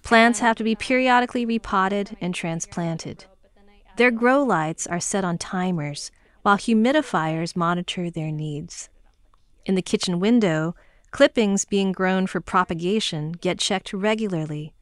Plants 0.02 0.40
have 0.40 0.56
to 0.56 0.64
be 0.64 0.74
periodically 0.74 1.46
repotted 1.46 2.16
and 2.20 2.34
transplanted. 2.34 3.24
Their 3.96 4.10
grow 4.10 4.42
lights 4.42 4.86
are 4.86 5.00
set 5.00 5.24
on 5.24 5.38
timers, 5.38 6.10
while 6.42 6.56
humidifiers 6.56 7.54
monitor 7.54 8.10
their 8.10 8.32
needs. 8.32 8.88
In 9.64 9.74
the 9.74 9.82
kitchen 9.82 10.18
window, 10.18 10.74
clippings 11.12 11.64
being 11.64 11.92
grown 11.92 12.26
for 12.26 12.40
propagation 12.40 13.32
get 13.32 13.58
checked 13.58 13.92
regularly. 13.92 14.74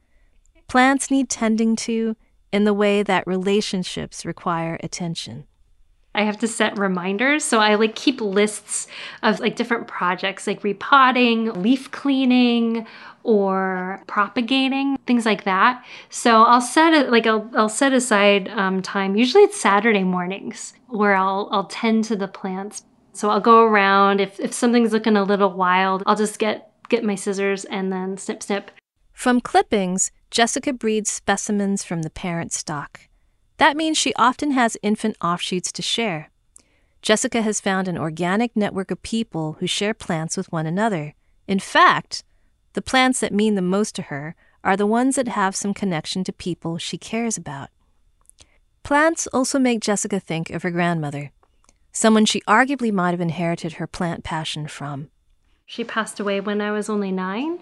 Plants 0.67 1.11
need 1.11 1.29
tending 1.29 1.75
to 1.75 2.15
in 2.51 2.63
the 2.63 2.73
way 2.73 3.03
that 3.03 3.27
relationships 3.27 4.25
require 4.25 4.79
attention. 4.81 5.45
I 6.13 6.23
have 6.23 6.37
to 6.39 6.47
set 6.47 6.77
reminders. 6.77 7.43
So 7.43 7.59
I 7.59 7.75
like 7.75 7.95
keep 7.95 8.19
lists 8.19 8.87
of 9.23 9.39
like 9.39 9.55
different 9.55 9.87
projects 9.87 10.45
like 10.47 10.63
repotting, 10.63 11.53
leaf 11.61 11.89
cleaning, 11.91 12.85
or 13.23 14.03
propagating, 14.07 14.97
things 15.05 15.25
like 15.25 15.43
that. 15.43 15.83
So 16.09 16.43
I'll 16.43 16.61
set 16.61 16.93
it 16.93 17.09
like 17.09 17.27
I'll, 17.27 17.49
I'll 17.55 17.69
set 17.69 17.93
aside 17.93 18.49
um, 18.49 18.81
time. 18.81 19.15
Usually 19.15 19.43
it's 19.43 19.59
Saturday 19.59 20.03
mornings 20.03 20.73
where 20.87 21.15
I'll 21.15 21.47
I'll 21.51 21.65
tend 21.67 22.03
to 22.05 22.15
the 22.15 22.27
plants. 22.27 22.83
So 23.13 23.29
I'll 23.29 23.41
go 23.41 23.63
around. 23.63 24.19
If 24.19 24.39
if 24.39 24.53
something's 24.53 24.93
looking 24.93 25.17
a 25.17 25.23
little 25.23 25.51
wild, 25.51 26.03
I'll 26.05 26.15
just 26.15 26.39
get 26.39 26.71
get 26.89 27.03
my 27.03 27.15
scissors 27.15 27.65
and 27.65 27.91
then 27.91 28.17
snip 28.17 28.43
snip. 28.43 28.71
From 29.13 29.39
clippings, 29.39 30.11
Jessica 30.31 30.73
breeds 30.73 31.11
specimens 31.11 31.83
from 31.83 32.01
the 32.01 32.09
parent 32.09 32.51
stock. 32.51 33.01
That 33.61 33.77
means 33.77 33.95
she 33.95 34.15
often 34.15 34.53
has 34.53 34.75
infant 34.81 35.17
offshoots 35.21 35.71
to 35.73 35.83
share. 35.83 36.31
Jessica 37.03 37.43
has 37.43 37.61
found 37.61 37.87
an 37.87 37.95
organic 37.95 38.55
network 38.55 38.89
of 38.89 39.03
people 39.03 39.57
who 39.59 39.67
share 39.67 39.93
plants 39.93 40.35
with 40.35 40.51
one 40.51 40.65
another. 40.65 41.13
In 41.47 41.59
fact, 41.59 42.23
the 42.73 42.81
plants 42.81 43.19
that 43.19 43.31
mean 43.31 43.53
the 43.53 43.61
most 43.61 43.93
to 43.97 44.01
her 44.09 44.33
are 44.63 44.75
the 44.75 44.87
ones 44.87 45.15
that 45.15 45.27
have 45.27 45.55
some 45.55 45.75
connection 45.75 46.23
to 46.23 46.33
people 46.33 46.79
she 46.79 46.97
cares 46.97 47.37
about. 47.37 47.69
Plants 48.81 49.27
also 49.27 49.59
make 49.59 49.79
Jessica 49.79 50.19
think 50.19 50.49
of 50.49 50.63
her 50.63 50.71
grandmother, 50.71 51.29
someone 51.91 52.25
she 52.25 52.41
arguably 52.47 52.91
might 52.91 53.11
have 53.11 53.21
inherited 53.21 53.73
her 53.73 53.85
plant 53.85 54.23
passion 54.23 54.67
from. 54.67 55.11
She 55.67 55.83
passed 55.83 56.19
away 56.19 56.41
when 56.41 56.61
I 56.61 56.71
was 56.71 56.89
only 56.89 57.11
nine, 57.11 57.59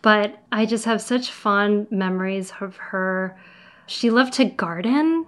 but 0.00 0.38
I 0.50 0.64
just 0.64 0.86
have 0.86 1.02
such 1.02 1.30
fond 1.30 1.88
memories 1.90 2.54
of 2.62 2.78
her. 2.78 3.38
She 3.86 4.10
loved 4.10 4.32
to 4.34 4.44
garden 4.44 5.26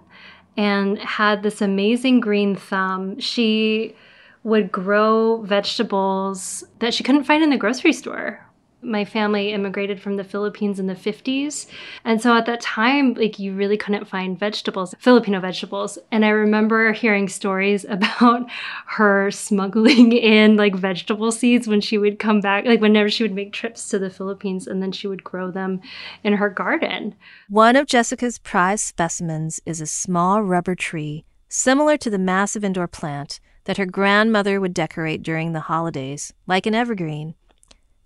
and 0.56 0.98
had 0.98 1.42
this 1.42 1.60
amazing 1.60 2.20
green 2.20 2.56
thumb. 2.56 3.18
She 3.20 3.94
would 4.42 4.70
grow 4.70 5.42
vegetables 5.42 6.64
that 6.78 6.94
she 6.94 7.04
couldn't 7.04 7.24
find 7.24 7.42
in 7.42 7.50
the 7.50 7.56
grocery 7.56 7.92
store. 7.92 8.45
My 8.82 9.04
family 9.04 9.52
immigrated 9.52 10.00
from 10.00 10.16
the 10.16 10.24
Philippines 10.24 10.78
in 10.78 10.86
the 10.86 10.94
50s. 10.94 11.66
And 12.04 12.20
so 12.20 12.36
at 12.36 12.46
that 12.46 12.60
time, 12.60 13.14
like 13.14 13.38
you 13.38 13.54
really 13.54 13.76
couldn't 13.76 14.06
find 14.06 14.38
vegetables, 14.38 14.94
Filipino 14.98 15.40
vegetables. 15.40 15.98
And 16.12 16.24
I 16.24 16.28
remember 16.28 16.92
hearing 16.92 17.28
stories 17.28 17.84
about 17.88 18.46
her 18.86 19.30
smuggling 19.30 20.12
in 20.12 20.56
like 20.56 20.74
vegetable 20.74 21.32
seeds 21.32 21.66
when 21.66 21.80
she 21.80 21.98
would 21.98 22.18
come 22.18 22.40
back, 22.40 22.64
like 22.64 22.80
whenever 22.80 23.08
she 23.08 23.24
would 23.24 23.34
make 23.34 23.52
trips 23.52 23.88
to 23.88 23.98
the 23.98 24.10
Philippines 24.10 24.66
and 24.66 24.82
then 24.82 24.92
she 24.92 25.06
would 25.06 25.24
grow 25.24 25.50
them 25.50 25.80
in 26.22 26.34
her 26.34 26.50
garden. 26.50 27.14
One 27.48 27.76
of 27.76 27.86
Jessica's 27.86 28.38
prized 28.38 28.84
specimens 28.84 29.60
is 29.66 29.80
a 29.80 29.86
small 29.86 30.42
rubber 30.42 30.74
tree 30.74 31.24
similar 31.48 31.96
to 31.96 32.10
the 32.10 32.18
massive 32.18 32.64
indoor 32.64 32.88
plant 32.88 33.40
that 33.64 33.76
her 33.76 33.86
grandmother 33.86 34.60
would 34.60 34.74
decorate 34.74 35.22
during 35.22 35.52
the 35.52 35.60
holidays, 35.60 36.32
like 36.46 36.66
an 36.66 36.74
evergreen. 36.74 37.34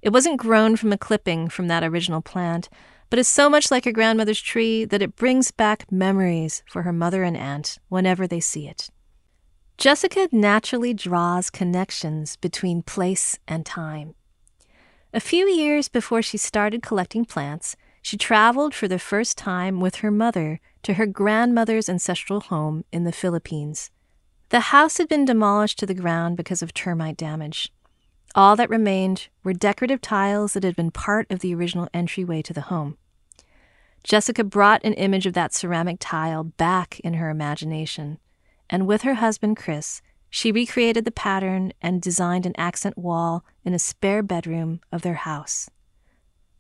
It 0.03 0.13
wasn't 0.13 0.41
grown 0.41 0.77
from 0.77 0.93
a 0.93 0.99
clipping 0.99 1.49
from 1.49 1.69
that 1.69 1.85
original 1.85 2.23
plant, 2.23 2.69
but 3.11 3.19
is 3.19 3.29
so 3.29 3.51
much 3.51 3.71
like 3.71 3.85
her 3.85 3.93
grandmother's 3.93 4.41
tree 4.41 4.85
that 4.85 5.03
it 5.03 5.17
brings 5.17 5.51
back 5.51 5.91
memories 5.91 6.63
for 6.67 6.83
her 6.83 6.93
mother 6.93 7.23
and 7.23 7.37
aunt 7.37 7.79
whenever 7.89 8.27
they 8.27 8.41
see 8.41 8.69
it. 8.69 8.89
Jessica 9.77 10.29
naturally 10.31 10.95
draws 10.95 11.51
connections 11.51 12.37
between 12.37 12.83
place 12.83 13.39
and 13.49 13.67
time. 13.67 14.15
A 15.13 15.21
few 15.21 15.49
years 15.49 15.89
before 15.89 16.23
she 16.23 16.37
started 16.37 16.83
collecting 16.83 17.25
plants, 17.25 17.77
she 18.03 18.17
traveled 18.17 18.75
for 18.75 18.87
the 18.87 18.99
first 18.99 19.37
time 19.37 19.81
with 19.81 19.97
her 19.97 20.11
mother 20.11 20.61
to 20.83 20.95
her 20.95 21.07
grandmother's 21.07 21.89
ancestral 21.89 22.41
home 22.41 22.85
in 22.93 23.05
the 23.05 23.13
Philippines. 23.13 23.91
The 24.51 24.61
house 24.61 24.99
had 24.99 25.09
been 25.09 25.25
demolished 25.25 25.79
to 25.81 25.87
the 25.87 25.95
ground 25.95 26.37
because 26.37 26.63
of 26.63 26.73
termite 26.73 27.17
damage. 27.17 27.73
All 28.35 28.55
that 28.57 28.71
remained 28.71 29.29
were 29.43 29.53
decorative 29.53 30.01
tiles 30.01 30.53
that 30.53 30.63
had 30.63 30.77
been 30.77 30.93
part 30.93 31.31
of 31.31 31.41
the 31.41 31.55
original 31.55 31.89
entryway 31.93 32.43
to 32.43 32.53
the 32.53 32.63
home. 32.63 32.97
Jessica 34.05 34.45
brought 34.45 34.85
an 34.85 34.95
image 34.95 35.27
of 35.27 35.35
that 35.35 35.53
ceramic 35.53 35.97
tile 35.99 36.45
back 36.45 37.01
in 37.01 37.15
her 37.15 37.29
imagination, 37.29 38.19
and 38.69 38.87
with 38.87 39.03
her 39.03 39.15
husband 39.15 39.57
Chris, 39.57 40.01
she 40.31 40.53
recreated 40.53 41.05
the 41.05 41.11
pattern 41.11 41.73
and 41.83 42.01
designed 42.01 42.47
an 42.47 42.55
accent 42.57 42.97
wall 42.97 43.45
in 43.65 43.75
a 43.75 43.81
spare 43.81 44.23
bedroom 44.23 44.81
of 44.93 45.03
their 45.03 45.15
house. 45.15 45.69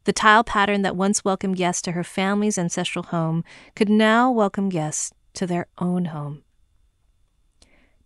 The 0.04 0.12
tile 0.12 0.42
pattern 0.42 0.82
that 0.82 0.96
once 0.96 1.24
welcomed 1.24 1.56
guests 1.56 1.82
to 1.82 1.92
her 1.92 2.02
family's 2.02 2.58
ancestral 2.58 3.04
home 3.04 3.44
could 3.76 3.88
now 3.88 4.30
welcome 4.30 4.70
guests 4.70 5.12
to 5.34 5.46
their 5.46 5.68
own 5.78 6.06
home. 6.06 6.42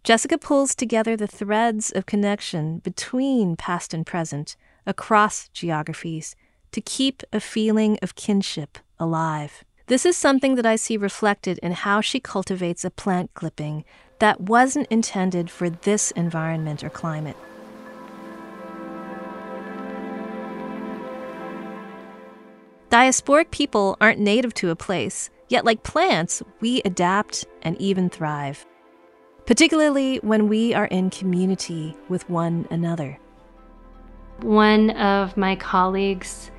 Jessica 0.04 0.36
pulls 0.36 0.74
together 0.74 1.16
the 1.16 1.26
threads 1.26 1.90
of 1.90 2.04
connection 2.04 2.80
between 2.80 3.56
past 3.56 3.94
and 3.94 4.04
present 4.04 4.54
across 4.84 5.48
geographies 5.48 6.36
to 6.72 6.82
keep 6.82 7.22
a 7.32 7.40
feeling 7.40 7.98
of 8.02 8.14
kinship 8.14 8.76
alive. 9.00 9.64
This 9.86 10.04
is 10.04 10.14
something 10.14 10.56
that 10.56 10.66
I 10.66 10.76
see 10.76 10.98
reflected 10.98 11.58
in 11.62 11.72
how 11.72 12.02
she 12.02 12.20
cultivates 12.20 12.84
a 12.84 12.90
plant 12.90 13.32
clipping 13.32 13.82
that 14.18 14.42
wasn't 14.42 14.88
intended 14.88 15.50
for 15.50 15.70
this 15.70 16.10
environment 16.10 16.84
or 16.84 16.90
climate. 16.90 17.36
Diasporic 22.90 23.50
people 23.50 23.96
aren't 24.02 24.20
native 24.20 24.52
to 24.54 24.68
a 24.68 24.76
place, 24.76 25.30
yet, 25.48 25.64
like 25.64 25.82
plants, 25.82 26.42
we 26.60 26.82
adapt 26.84 27.46
and 27.62 27.80
even 27.80 28.10
thrive, 28.10 28.66
particularly 29.46 30.18
when 30.18 30.48
we 30.48 30.74
are 30.74 30.86
in 30.86 31.10
community 31.10 31.96
with 32.08 32.28
one 32.30 32.66
another. 32.70 33.18
One 34.40 34.90
of 34.90 35.36
my 35.36 35.56
colleagues 35.56 36.50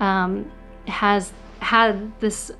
um, 0.00 0.50
has 0.86 1.32
had 1.60 2.18
this 2.20 2.50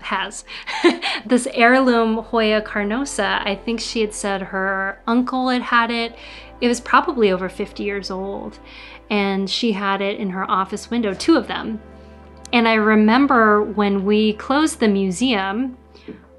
has 0.00 0.44
this 1.26 1.46
heirloom 1.52 2.18
Hoya 2.18 2.62
carnosa, 2.62 3.46
I 3.46 3.54
think 3.54 3.80
she 3.80 4.00
had 4.00 4.14
said 4.14 4.42
her 4.42 5.00
uncle 5.06 5.48
had 5.50 5.62
had 5.62 5.90
it. 5.90 6.16
It 6.60 6.68
was 6.68 6.80
probably 6.80 7.30
over 7.30 7.48
50 7.48 7.82
years 7.82 8.10
old. 8.10 8.58
And 9.10 9.48
she 9.50 9.72
had 9.72 10.00
it 10.00 10.18
in 10.18 10.30
her 10.30 10.48
office 10.50 10.90
window, 10.90 11.14
two 11.14 11.36
of 11.36 11.48
them. 11.48 11.80
And 12.52 12.66
I 12.66 12.74
remember 12.74 13.62
when 13.62 14.04
we 14.04 14.34
closed 14.34 14.80
the 14.80 14.88
museum 14.88 15.76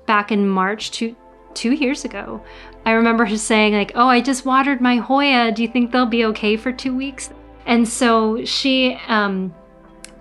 back 0.05 0.31
in 0.31 0.47
March 0.47 0.91
two, 0.91 1.15
two 1.55 1.73
years 1.73 2.05
ago, 2.05 2.43
I 2.85 2.91
remember 2.91 3.25
her 3.25 3.37
saying, 3.37 3.73
like, 3.73 3.91
oh, 3.95 4.07
I 4.07 4.21
just 4.21 4.45
watered 4.45 4.81
my 4.81 4.97
Hoya. 4.97 5.51
Do 5.51 5.61
you 5.61 5.67
think 5.67 5.91
they'll 5.91 6.05
be 6.05 6.25
okay 6.25 6.57
for 6.57 6.71
two 6.71 6.95
weeks? 6.95 7.29
And 7.65 7.87
so 7.87 8.43
she 8.43 8.99
um, 9.07 9.53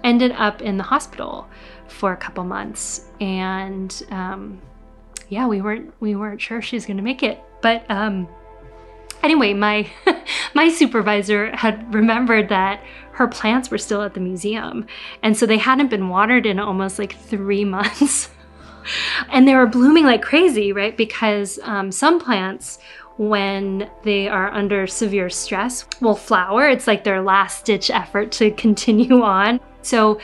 ended 0.04 0.32
up 0.32 0.62
in 0.62 0.76
the 0.76 0.82
hospital 0.82 1.48
for 1.88 2.12
a 2.12 2.16
couple 2.16 2.44
months. 2.44 3.06
And 3.20 4.02
um, 4.10 4.60
yeah, 5.28 5.46
we 5.46 5.60
weren't 5.60 5.92
we 6.00 6.14
weren't 6.14 6.40
sure 6.40 6.60
she 6.60 6.76
was 6.76 6.86
going 6.86 6.96
to 6.98 7.02
make 7.02 7.22
it. 7.22 7.40
But 7.62 7.84
um, 7.90 8.28
anyway, 9.22 9.54
my 9.54 9.90
my 10.54 10.68
supervisor 10.68 11.54
had 11.56 11.92
remembered 11.94 12.48
that 12.50 12.82
her 13.12 13.28
plants 13.28 13.70
were 13.70 13.78
still 13.78 14.02
at 14.02 14.14
the 14.14 14.20
museum, 14.20 14.86
and 15.22 15.36
so 15.36 15.46
they 15.46 15.58
hadn't 15.58 15.88
been 15.88 16.08
watered 16.08 16.46
in 16.46 16.58
almost 16.58 16.98
like 16.98 17.16
three 17.16 17.64
months. 17.76 18.30
and 19.30 19.46
they 19.46 19.54
were 19.54 19.66
blooming 19.66 20.04
like 20.04 20.22
crazy, 20.22 20.72
right? 20.72 20.96
Because 20.96 21.58
um, 21.62 21.92
some 21.92 22.20
plants, 22.20 22.78
when 23.16 23.90
they 24.02 24.28
are 24.28 24.50
under 24.50 24.86
severe 24.86 25.28
stress, 25.28 25.84
will 26.00 26.14
flower. 26.14 26.68
It's 26.68 26.86
like 26.86 27.04
their 27.04 27.20
last 27.20 27.64
ditch 27.66 27.90
effort 27.90 28.32
to 28.32 28.50
continue 28.66 29.22
on. 29.22 29.60
So 29.82 30.20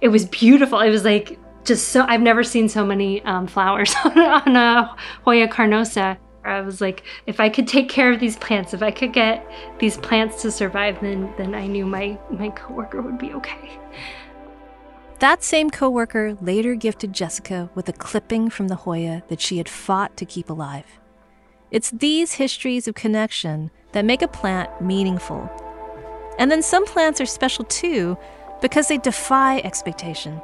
it 0.00 0.08
was 0.08 0.26
beautiful. 0.26 0.80
It 0.80 0.90
was 0.90 1.04
like 1.04 1.38
just 1.64 1.88
so, 1.88 2.04
I've 2.08 2.22
never 2.22 2.42
seen 2.42 2.68
so 2.68 2.84
many 2.84 3.22
um, 3.22 3.46
flowers 3.46 3.94
on 4.04 4.56
a 4.56 4.96
Hoya 5.24 5.48
carnosa. 5.48 6.16
I 6.44 6.62
was 6.62 6.80
like, 6.80 7.02
if 7.26 7.38
I 7.38 7.48
could 7.48 7.68
take 7.68 7.88
care 7.88 8.12
of 8.12 8.18
these 8.18 8.36
plants, 8.36 8.72
if 8.72 8.82
I 8.82 8.90
could 8.90 9.12
get 9.12 9.46
these 9.78 9.98
plants 9.98 10.40
to 10.42 10.50
survive, 10.50 11.00
then 11.00 11.32
then 11.36 11.54
I 11.54 11.66
knew 11.66 11.84
my 11.84 12.18
my 12.30 12.48
coworker 12.50 13.02
would 13.02 13.18
be 13.18 13.32
okay. 13.34 13.78
That 15.20 15.44
same 15.44 15.68
coworker 15.68 16.34
later 16.40 16.74
gifted 16.74 17.12
Jessica 17.12 17.68
with 17.74 17.90
a 17.90 17.92
clipping 17.92 18.48
from 18.48 18.68
the 18.68 18.74
Hoya 18.74 19.22
that 19.28 19.42
she 19.42 19.58
had 19.58 19.68
fought 19.68 20.16
to 20.16 20.24
keep 20.24 20.48
alive. 20.48 20.86
It's 21.70 21.90
these 21.90 22.32
histories 22.32 22.88
of 22.88 22.94
connection 22.94 23.70
that 23.92 24.06
make 24.06 24.22
a 24.22 24.28
plant 24.28 24.80
meaningful. 24.80 25.50
And 26.38 26.50
then 26.50 26.62
some 26.62 26.86
plants 26.86 27.20
are 27.20 27.26
special 27.26 27.66
too 27.66 28.16
because 28.62 28.88
they 28.88 28.96
defy 28.96 29.58
expectation. 29.58 30.40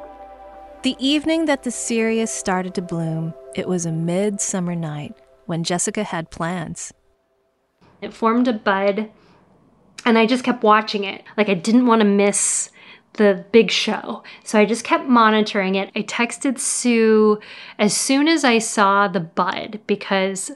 The 0.83 0.95
evening 0.99 1.45
that 1.45 1.63
the 1.63 1.71
cereus 1.71 2.31
started 2.31 2.75
to 2.75 2.83
bloom, 2.83 3.33
it 3.55 3.67
was 3.67 3.87
a 3.87 3.91
midsummer 3.91 4.75
night 4.75 5.15
when 5.47 5.63
Jessica 5.63 6.03
had 6.03 6.29
plans. 6.29 6.93
It 7.99 8.13
formed 8.13 8.47
a 8.47 8.53
bud, 8.53 9.09
and 10.05 10.19
I 10.19 10.27
just 10.27 10.43
kept 10.43 10.61
watching 10.61 11.03
it. 11.03 11.23
Like 11.35 11.49
I 11.49 11.55
didn't 11.55 11.87
want 11.87 12.01
to 12.01 12.07
miss 12.07 12.69
the 13.17 13.45
big 13.51 13.69
show. 13.71 14.23
So 14.43 14.59
I 14.59 14.65
just 14.65 14.83
kept 14.83 15.07
monitoring 15.07 15.75
it. 15.75 15.91
I 15.95 16.03
texted 16.03 16.59
Sue 16.59 17.39
as 17.77 17.95
soon 17.95 18.27
as 18.27 18.43
I 18.43 18.59
saw 18.59 19.07
the 19.07 19.19
bud 19.19 19.79
because 19.85 20.51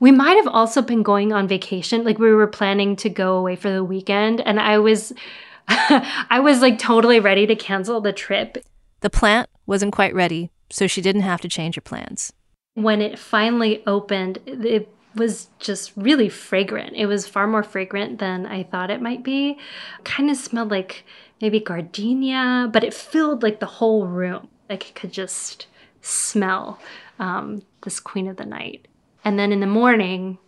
we 0.00 0.12
might 0.12 0.36
have 0.36 0.46
also 0.46 0.82
been 0.82 1.02
going 1.02 1.32
on 1.32 1.48
vacation. 1.48 2.04
Like 2.04 2.18
we 2.18 2.32
were 2.32 2.46
planning 2.46 2.96
to 2.96 3.08
go 3.08 3.36
away 3.36 3.56
for 3.56 3.70
the 3.70 3.84
weekend 3.84 4.40
and 4.40 4.60
I 4.60 4.78
was 4.78 5.12
I 5.68 6.40
was 6.42 6.60
like 6.60 6.78
totally 6.78 7.20
ready 7.20 7.46
to 7.46 7.56
cancel 7.56 8.00
the 8.00 8.12
trip. 8.12 8.64
The 9.00 9.10
plant 9.10 9.48
wasn't 9.66 9.92
quite 9.92 10.14
ready, 10.14 10.50
so 10.70 10.86
she 10.86 11.00
didn't 11.00 11.22
have 11.22 11.40
to 11.42 11.48
change 11.48 11.76
her 11.76 11.80
plans. 11.80 12.32
When 12.74 13.00
it 13.00 13.18
finally 13.18 13.82
opened, 13.86 14.38
it 14.46 14.88
was 15.14 15.48
just 15.58 15.92
really 15.96 16.28
fragrant. 16.28 16.94
It 16.96 17.06
was 17.06 17.26
far 17.26 17.46
more 17.46 17.62
fragrant 17.62 18.18
than 18.18 18.46
I 18.46 18.62
thought 18.62 18.90
it 18.90 19.02
might 19.02 19.22
be. 19.22 19.58
Kind 20.04 20.30
of 20.30 20.36
smelled 20.36 20.70
like 20.70 21.04
maybe 21.42 21.60
gardenia, 21.60 22.70
but 22.72 22.84
it 22.84 22.94
filled 22.94 23.42
like 23.42 23.58
the 23.60 23.66
whole 23.66 24.06
room. 24.06 24.48
Like 24.70 24.88
it 24.88 24.94
could 24.94 25.12
just 25.12 25.66
smell 26.00 26.78
um, 27.18 27.62
this 27.82 28.00
Queen 28.00 28.28
of 28.28 28.36
the 28.36 28.46
Night. 28.46 28.86
And 29.24 29.38
then 29.38 29.52
in 29.52 29.60
the 29.60 29.66
morning, 29.66 30.38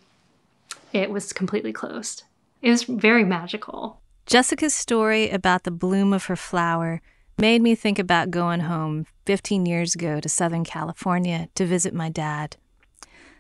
it 0.92 1.10
was 1.10 1.32
completely 1.32 1.72
closed. 1.72 2.22
It 2.62 2.70
was 2.70 2.84
very 2.84 3.24
magical. 3.24 4.00
Jessica's 4.24 4.74
story 4.74 5.28
about 5.28 5.64
the 5.64 5.70
bloom 5.70 6.12
of 6.12 6.26
her 6.26 6.37
flower 6.37 7.02
made 7.37 7.61
me 7.61 7.74
think 7.74 7.98
about 7.98 8.30
going 8.30 8.61
home 8.61 9.07
15 9.26 9.66
years 9.66 9.94
ago 9.94 10.20
to 10.20 10.28
Southern 10.28 10.64
California 10.64 11.48
to 11.57 11.66
visit 11.66 11.92
my 11.92 12.09
dad. 12.09 12.57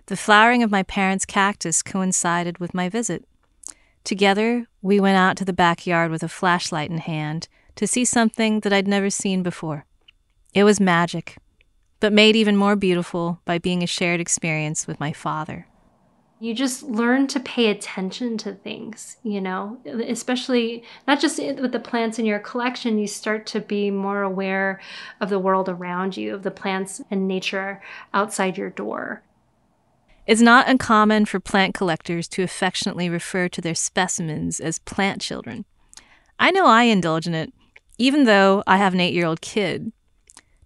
The 0.06 0.16
flowering 0.16 0.62
of 0.62 0.70
my 0.70 0.82
parents' 0.82 1.24
cactus 1.24 1.82
coincided 1.82 2.58
with 2.58 2.74
my 2.74 2.88
visit. 2.88 3.24
Together, 4.04 4.66
we 4.82 5.00
went 5.00 5.16
out 5.16 5.34
to 5.38 5.46
the 5.46 5.52
backyard 5.54 6.10
with 6.10 6.22
a 6.22 6.28
flashlight 6.28 6.90
in 6.90 6.98
hand 6.98 7.48
to 7.74 7.86
see 7.86 8.04
something 8.04 8.60
that 8.60 8.72
I'd 8.72 8.86
never 8.86 9.08
seen 9.08 9.42
before. 9.42 9.86
It 10.52 10.64
was 10.64 10.78
magic, 10.78 11.38
but 12.00 12.12
made 12.12 12.36
even 12.36 12.56
more 12.56 12.76
beautiful 12.76 13.40
by 13.46 13.56
being 13.58 13.82
a 13.82 13.86
shared 13.86 14.20
experience 14.20 14.86
with 14.86 15.00
my 15.00 15.14
father. 15.14 15.66
You 16.38 16.52
just 16.52 16.82
learn 16.82 17.28
to 17.28 17.40
pay 17.40 17.70
attention 17.70 18.36
to 18.38 18.52
things, 18.52 19.16
you 19.22 19.40
know, 19.40 19.78
especially 19.86 20.84
not 21.08 21.18
just 21.18 21.38
with 21.38 21.72
the 21.72 21.80
plants 21.80 22.18
in 22.18 22.26
your 22.26 22.40
collection, 22.40 22.98
you 22.98 23.06
start 23.06 23.46
to 23.46 23.60
be 23.60 23.90
more 23.90 24.20
aware 24.20 24.80
of 25.22 25.30
the 25.30 25.38
world 25.38 25.70
around 25.70 26.18
you, 26.18 26.34
of 26.34 26.42
the 26.42 26.50
plants 26.50 27.00
and 27.10 27.26
nature 27.26 27.80
outside 28.12 28.58
your 28.58 28.68
door. 28.68 29.22
It's 30.26 30.40
not 30.40 30.68
uncommon 30.68 31.26
for 31.26 31.38
plant 31.38 31.74
collectors 31.74 32.28
to 32.28 32.42
affectionately 32.42 33.10
refer 33.10 33.48
to 33.48 33.60
their 33.60 33.74
specimens 33.74 34.58
as 34.58 34.78
plant 34.78 35.20
children. 35.20 35.66
I 36.38 36.50
know 36.50 36.66
I 36.66 36.84
indulge 36.84 37.26
in 37.26 37.34
it, 37.34 37.52
even 37.98 38.24
though 38.24 38.62
I 38.66 38.78
have 38.78 38.94
an 38.94 39.00
eight 39.00 39.14
year 39.14 39.26
old 39.26 39.40
kid. 39.40 39.92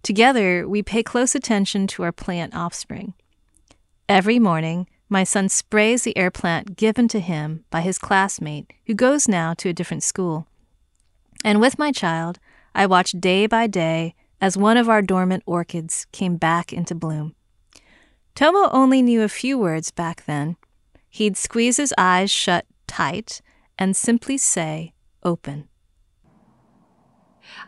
Together, 0.01 0.67
we 0.67 0.81
pay 0.81 1.03
close 1.03 1.35
attention 1.35 1.87
to 1.87 2.03
our 2.03 2.11
plant 2.13 2.55
offspring. 2.55 3.13
Every 4.07 4.39
morning, 4.39 4.87
my 5.09 5.23
son 5.23 5.49
sprays 5.49 6.03
the 6.03 6.17
air 6.17 6.31
plant 6.31 6.77
given 6.77 7.07
to 7.09 7.19
him 7.19 7.65
by 7.69 7.81
his 7.81 7.97
classmate, 7.97 8.71
who 8.85 8.93
goes 8.93 9.27
now 9.27 9.53
to 9.55 9.69
a 9.69 9.73
different 9.73 10.03
school. 10.03 10.47
And 11.43 11.59
with 11.59 11.77
my 11.77 11.91
child, 11.91 12.39
I 12.73 12.85
watch 12.85 13.11
day 13.11 13.45
by 13.45 13.67
day 13.67 14.15
as 14.39 14.55
one 14.55 14.77
of 14.77 14.87
our 14.87 15.01
dormant 15.01 15.43
orchids 15.45 16.07
came 16.11 16.37
back 16.37 16.71
into 16.71 16.95
bloom. 16.95 17.35
Tomo 18.39 18.69
only 18.71 19.01
knew 19.01 19.21
a 19.21 19.27
few 19.27 19.57
words 19.57 19.91
back 19.91 20.23
then. 20.23 20.55
He'd 21.09 21.35
squeeze 21.35 21.75
his 21.75 21.93
eyes 21.97 22.31
shut 22.31 22.65
tight 22.87 23.41
and 23.77 23.97
simply 23.97 24.37
say, 24.37 24.93
open. 25.23 25.67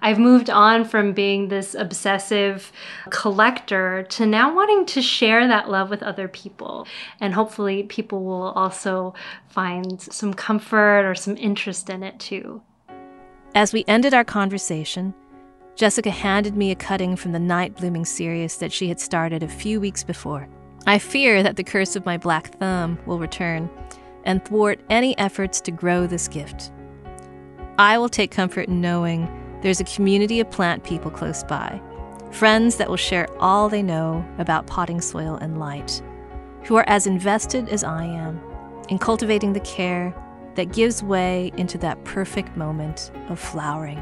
I've 0.01 0.17
moved 0.17 0.49
on 0.49 0.85
from 0.85 1.11
being 1.11 1.49
this 1.49 1.75
obsessive 1.75 2.71
collector 3.09 4.03
to 4.11 4.25
now 4.25 4.55
wanting 4.55 4.85
to 4.85 5.01
share 5.01 5.45
that 5.45 5.69
love 5.69 5.89
with 5.89 6.01
other 6.01 6.29
people. 6.29 6.87
And 7.19 7.33
hopefully, 7.33 7.83
people 7.83 8.23
will 8.23 8.51
also 8.51 9.13
find 9.49 10.01
some 10.01 10.33
comfort 10.33 11.03
or 11.05 11.15
some 11.15 11.35
interest 11.35 11.89
in 11.89 12.01
it 12.01 12.17
too. 12.17 12.61
As 13.53 13.73
we 13.73 13.83
ended 13.89 14.13
our 14.13 14.23
conversation, 14.23 15.13
Jessica 15.75 16.11
handed 16.11 16.55
me 16.55 16.71
a 16.71 16.75
cutting 16.75 17.17
from 17.17 17.33
the 17.33 17.39
night 17.39 17.75
blooming 17.75 18.05
cereus 18.05 18.55
that 18.55 18.71
she 18.71 18.87
had 18.87 19.01
started 19.01 19.43
a 19.43 19.49
few 19.49 19.81
weeks 19.81 20.05
before. 20.05 20.47
I 20.87 20.97
fear 20.97 21.43
that 21.43 21.57
the 21.57 21.63
curse 21.63 21.95
of 21.95 22.05
my 22.05 22.17
black 22.17 22.57
thumb 22.57 22.97
will 23.05 23.19
return 23.19 23.69
and 24.23 24.43
thwart 24.43 24.79
any 24.89 25.17
efforts 25.17 25.61
to 25.61 25.71
grow 25.71 26.07
this 26.07 26.27
gift. 26.27 26.71
I 27.77 27.97
will 27.97 28.09
take 28.09 28.31
comfort 28.31 28.67
in 28.67 28.81
knowing 28.81 29.29
there's 29.61 29.79
a 29.79 29.85
community 29.85 30.39
of 30.39 30.49
plant 30.49 30.83
people 30.83 31.11
close 31.11 31.43
by, 31.43 31.79
friends 32.31 32.77
that 32.77 32.89
will 32.89 32.97
share 32.97 33.27
all 33.39 33.69
they 33.69 33.83
know 33.83 34.25
about 34.39 34.67
potting 34.67 35.01
soil 35.01 35.35
and 35.35 35.59
light, 35.59 36.01
who 36.63 36.75
are 36.75 36.87
as 36.87 37.05
invested 37.05 37.69
as 37.69 37.83
I 37.83 38.05
am 38.05 38.41
in 38.89 38.97
cultivating 38.97 39.53
the 39.53 39.59
care 39.61 40.15
that 40.55 40.73
gives 40.73 41.03
way 41.03 41.51
into 41.57 41.77
that 41.77 42.03
perfect 42.05 42.57
moment 42.57 43.11
of 43.29 43.39
flowering. 43.39 44.01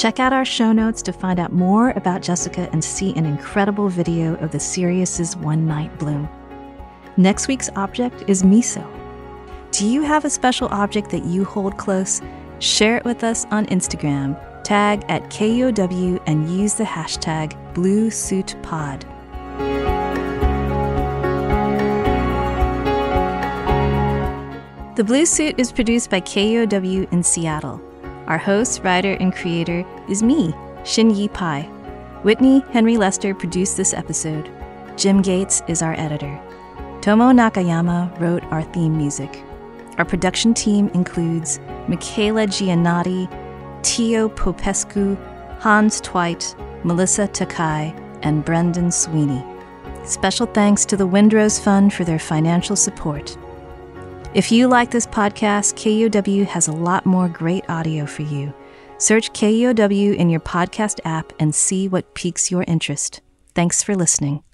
Check 0.00 0.18
out 0.18 0.32
our 0.32 0.46
show 0.46 0.72
notes 0.72 1.02
to 1.02 1.12
find 1.12 1.38
out 1.38 1.52
more 1.52 1.90
about 1.90 2.22
Jessica 2.22 2.70
and 2.72 2.82
see 2.82 3.14
an 3.16 3.26
incredible 3.26 3.90
video 3.90 4.34
of 4.36 4.50
the 4.50 4.58
cereus's 4.58 5.36
one 5.36 5.66
night 5.66 5.98
bloom. 5.98 6.26
Next 7.18 7.48
week's 7.48 7.68
object 7.76 8.24
is 8.26 8.42
miso. 8.42 8.82
Do 9.72 9.86
you 9.86 10.00
have 10.00 10.24
a 10.24 10.30
special 10.30 10.68
object 10.68 11.10
that 11.10 11.26
you 11.26 11.44
hold 11.44 11.76
close? 11.76 12.22
Share 12.60 12.96
it 12.96 13.04
with 13.04 13.22
us 13.22 13.44
on 13.50 13.66
Instagram, 13.66 14.40
tag 14.64 15.04
at 15.10 15.24
KUOW, 15.24 16.22
and 16.26 16.48
use 16.48 16.72
the 16.72 16.84
hashtag 16.84 17.52
BlueSuitPod. 17.74 19.04
The 24.96 25.04
Blue 25.04 25.26
Suit 25.26 25.56
is 25.58 25.70
produced 25.70 26.08
by 26.08 26.22
KUOW 26.22 27.12
in 27.12 27.22
Seattle. 27.22 27.89
Our 28.26 28.38
host, 28.38 28.82
writer, 28.84 29.14
and 29.14 29.34
creator 29.34 29.84
is 30.08 30.22
me, 30.22 30.54
Shin 30.84 31.14
Yu 31.14 31.28
Pai. 31.28 31.62
Whitney 32.22 32.60
Henry 32.70 32.96
Lester 32.96 33.34
produced 33.34 33.76
this 33.76 33.94
episode. 33.94 34.50
Jim 34.96 35.22
Gates 35.22 35.62
is 35.68 35.82
our 35.82 35.94
editor. 35.94 36.40
Tomo 37.00 37.32
Nakayama 37.32 38.20
wrote 38.20 38.44
our 38.52 38.62
theme 38.62 38.96
music. 38.96 39.42
Our 39.96 40.04
production 40.04 40.54
team 40.54 40.88
includes 40.88 41.58
Michaela 41.88 42.46
Giannotti, 42.46 43.28
Tio 43.82 44.28
Popescu, 44.28 45.16
Hans 45.60 46.00
Twite, 46.00 46.54
Melissa 46.84 47.26
Takai, 47.26 47.94
and 48.22 48.44
Brendan 48.44 48.90
Sweeney. 48.90 49.44
Special 50.04 50.46
thanks 50.46 50.84
to 50.86 50.96
the 50.96 51.08
Windrose 51.08 51.60
Fund 51.60 51.92
for 51.92 52.04
their 52.04 52.18
financial 52.18 52.76
support. 52.76 53.36
If 54.32 54.52
you 54.52 54.68
like 54.68 54.92
this 54.92 55.08
podcast, 55.08 55.74
KUOW 55.74 56.46
has 56.46 56.68
a 56.68 56.72
lot 56.72 57.04
more 57.04 57.28
great 57.28 57.68
audio 57.68 58.06
for 58.06 58.22
you. 58.22 58.54
Search 58.96 59.32
KUOW 59.32 60.14
in 60.14 60.30
your 60.30 60.38
podcast 60.38 61.00
app 61.04 61.32
and 61.40 61.52
see 61.52 61.88
what 61.88 62.14
piques 62.14 62.48
your 62.48 62.62
interest. 62.68 63.22
Thanks 63.56 63.82
for 63.82 63.96
listening. 63.96 64.44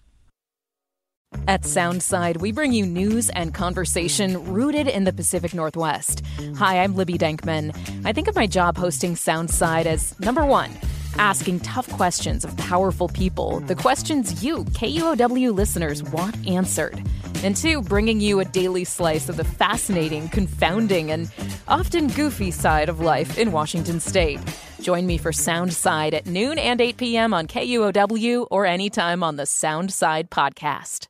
At 1.47 1.65
Soundside, 1.65 2.39
we 2.39 2.53
bring 2.53 2.73
you 2.73 2.87
news 2.87 3.29
and 3.29 3.53
conversation 3.53 4.51
rooted 4.51 4.89
in 4.89 5.05
the 5.05 5.13
Pacific 5.13 5.53
Northwest. 5.53 6.23
Hi, 6.57 6.83
I'm 6.83 6.97
Libby 6.97 7.19
Denkman. 7.19 7.77
I 8.07 8.15
think 8.15 8.29
of 8.29 8.35
my 8.35 8.47
job 8.47 8.79
hosting 8.79 9.15
Soundside 9.15 9.85
as 9.85 10.19
number 10.21 10.47
one, 10.47 10.71
asking 11.19 11.61
tough 11.61 11.91
questions 11.91 12.47
of 12.47 12.57
powerful 12.57 13.09
people, 13.09 13.61
the 13.61 13.75
questions 13.75 14.43
you, 14.43 14.65
KUOW 14.65 15.53
listeners, 15.53 16.03
want 16.03 16.49
answered. 16.49 17.03
And 17.45 17.57
two, 17.57 17.83
bringing 17.83 18.21
you 18.21 18.41
a 18.41 18.45
daily 18.45 18.85
slice 18.85 19.29
of 19.29 19.37
the 19.37 19.45
fascinating, 19.45 20.29
confounding, 20.29 21.11
and 21.11 21.31
often 21.69 22.09
goofy 22.09 22.51
side 22.51 22.89
of 22.89 23.01
life 23.01 23.39
in 23.39 23.53
Washington 23.53 24.01
state. 24.01 24.41
Join 24.81 25.07
me 25.07 25.19
for 25.19 25.33
Soundside 25.33 26.15
at 26.15 26.27
noon 26.27 26.59
and 26.59 26.81
8 26.81 26.97
p.m. 26.97 27.35
on 27.35 27.47
KUOW 27.47 28.47
or 28.51 28.67
anytime 28.67 29.23
on 29.23 29.37
the 29.37 29.45
Soundside 29.45 30.29
podcast. 30.29 31.09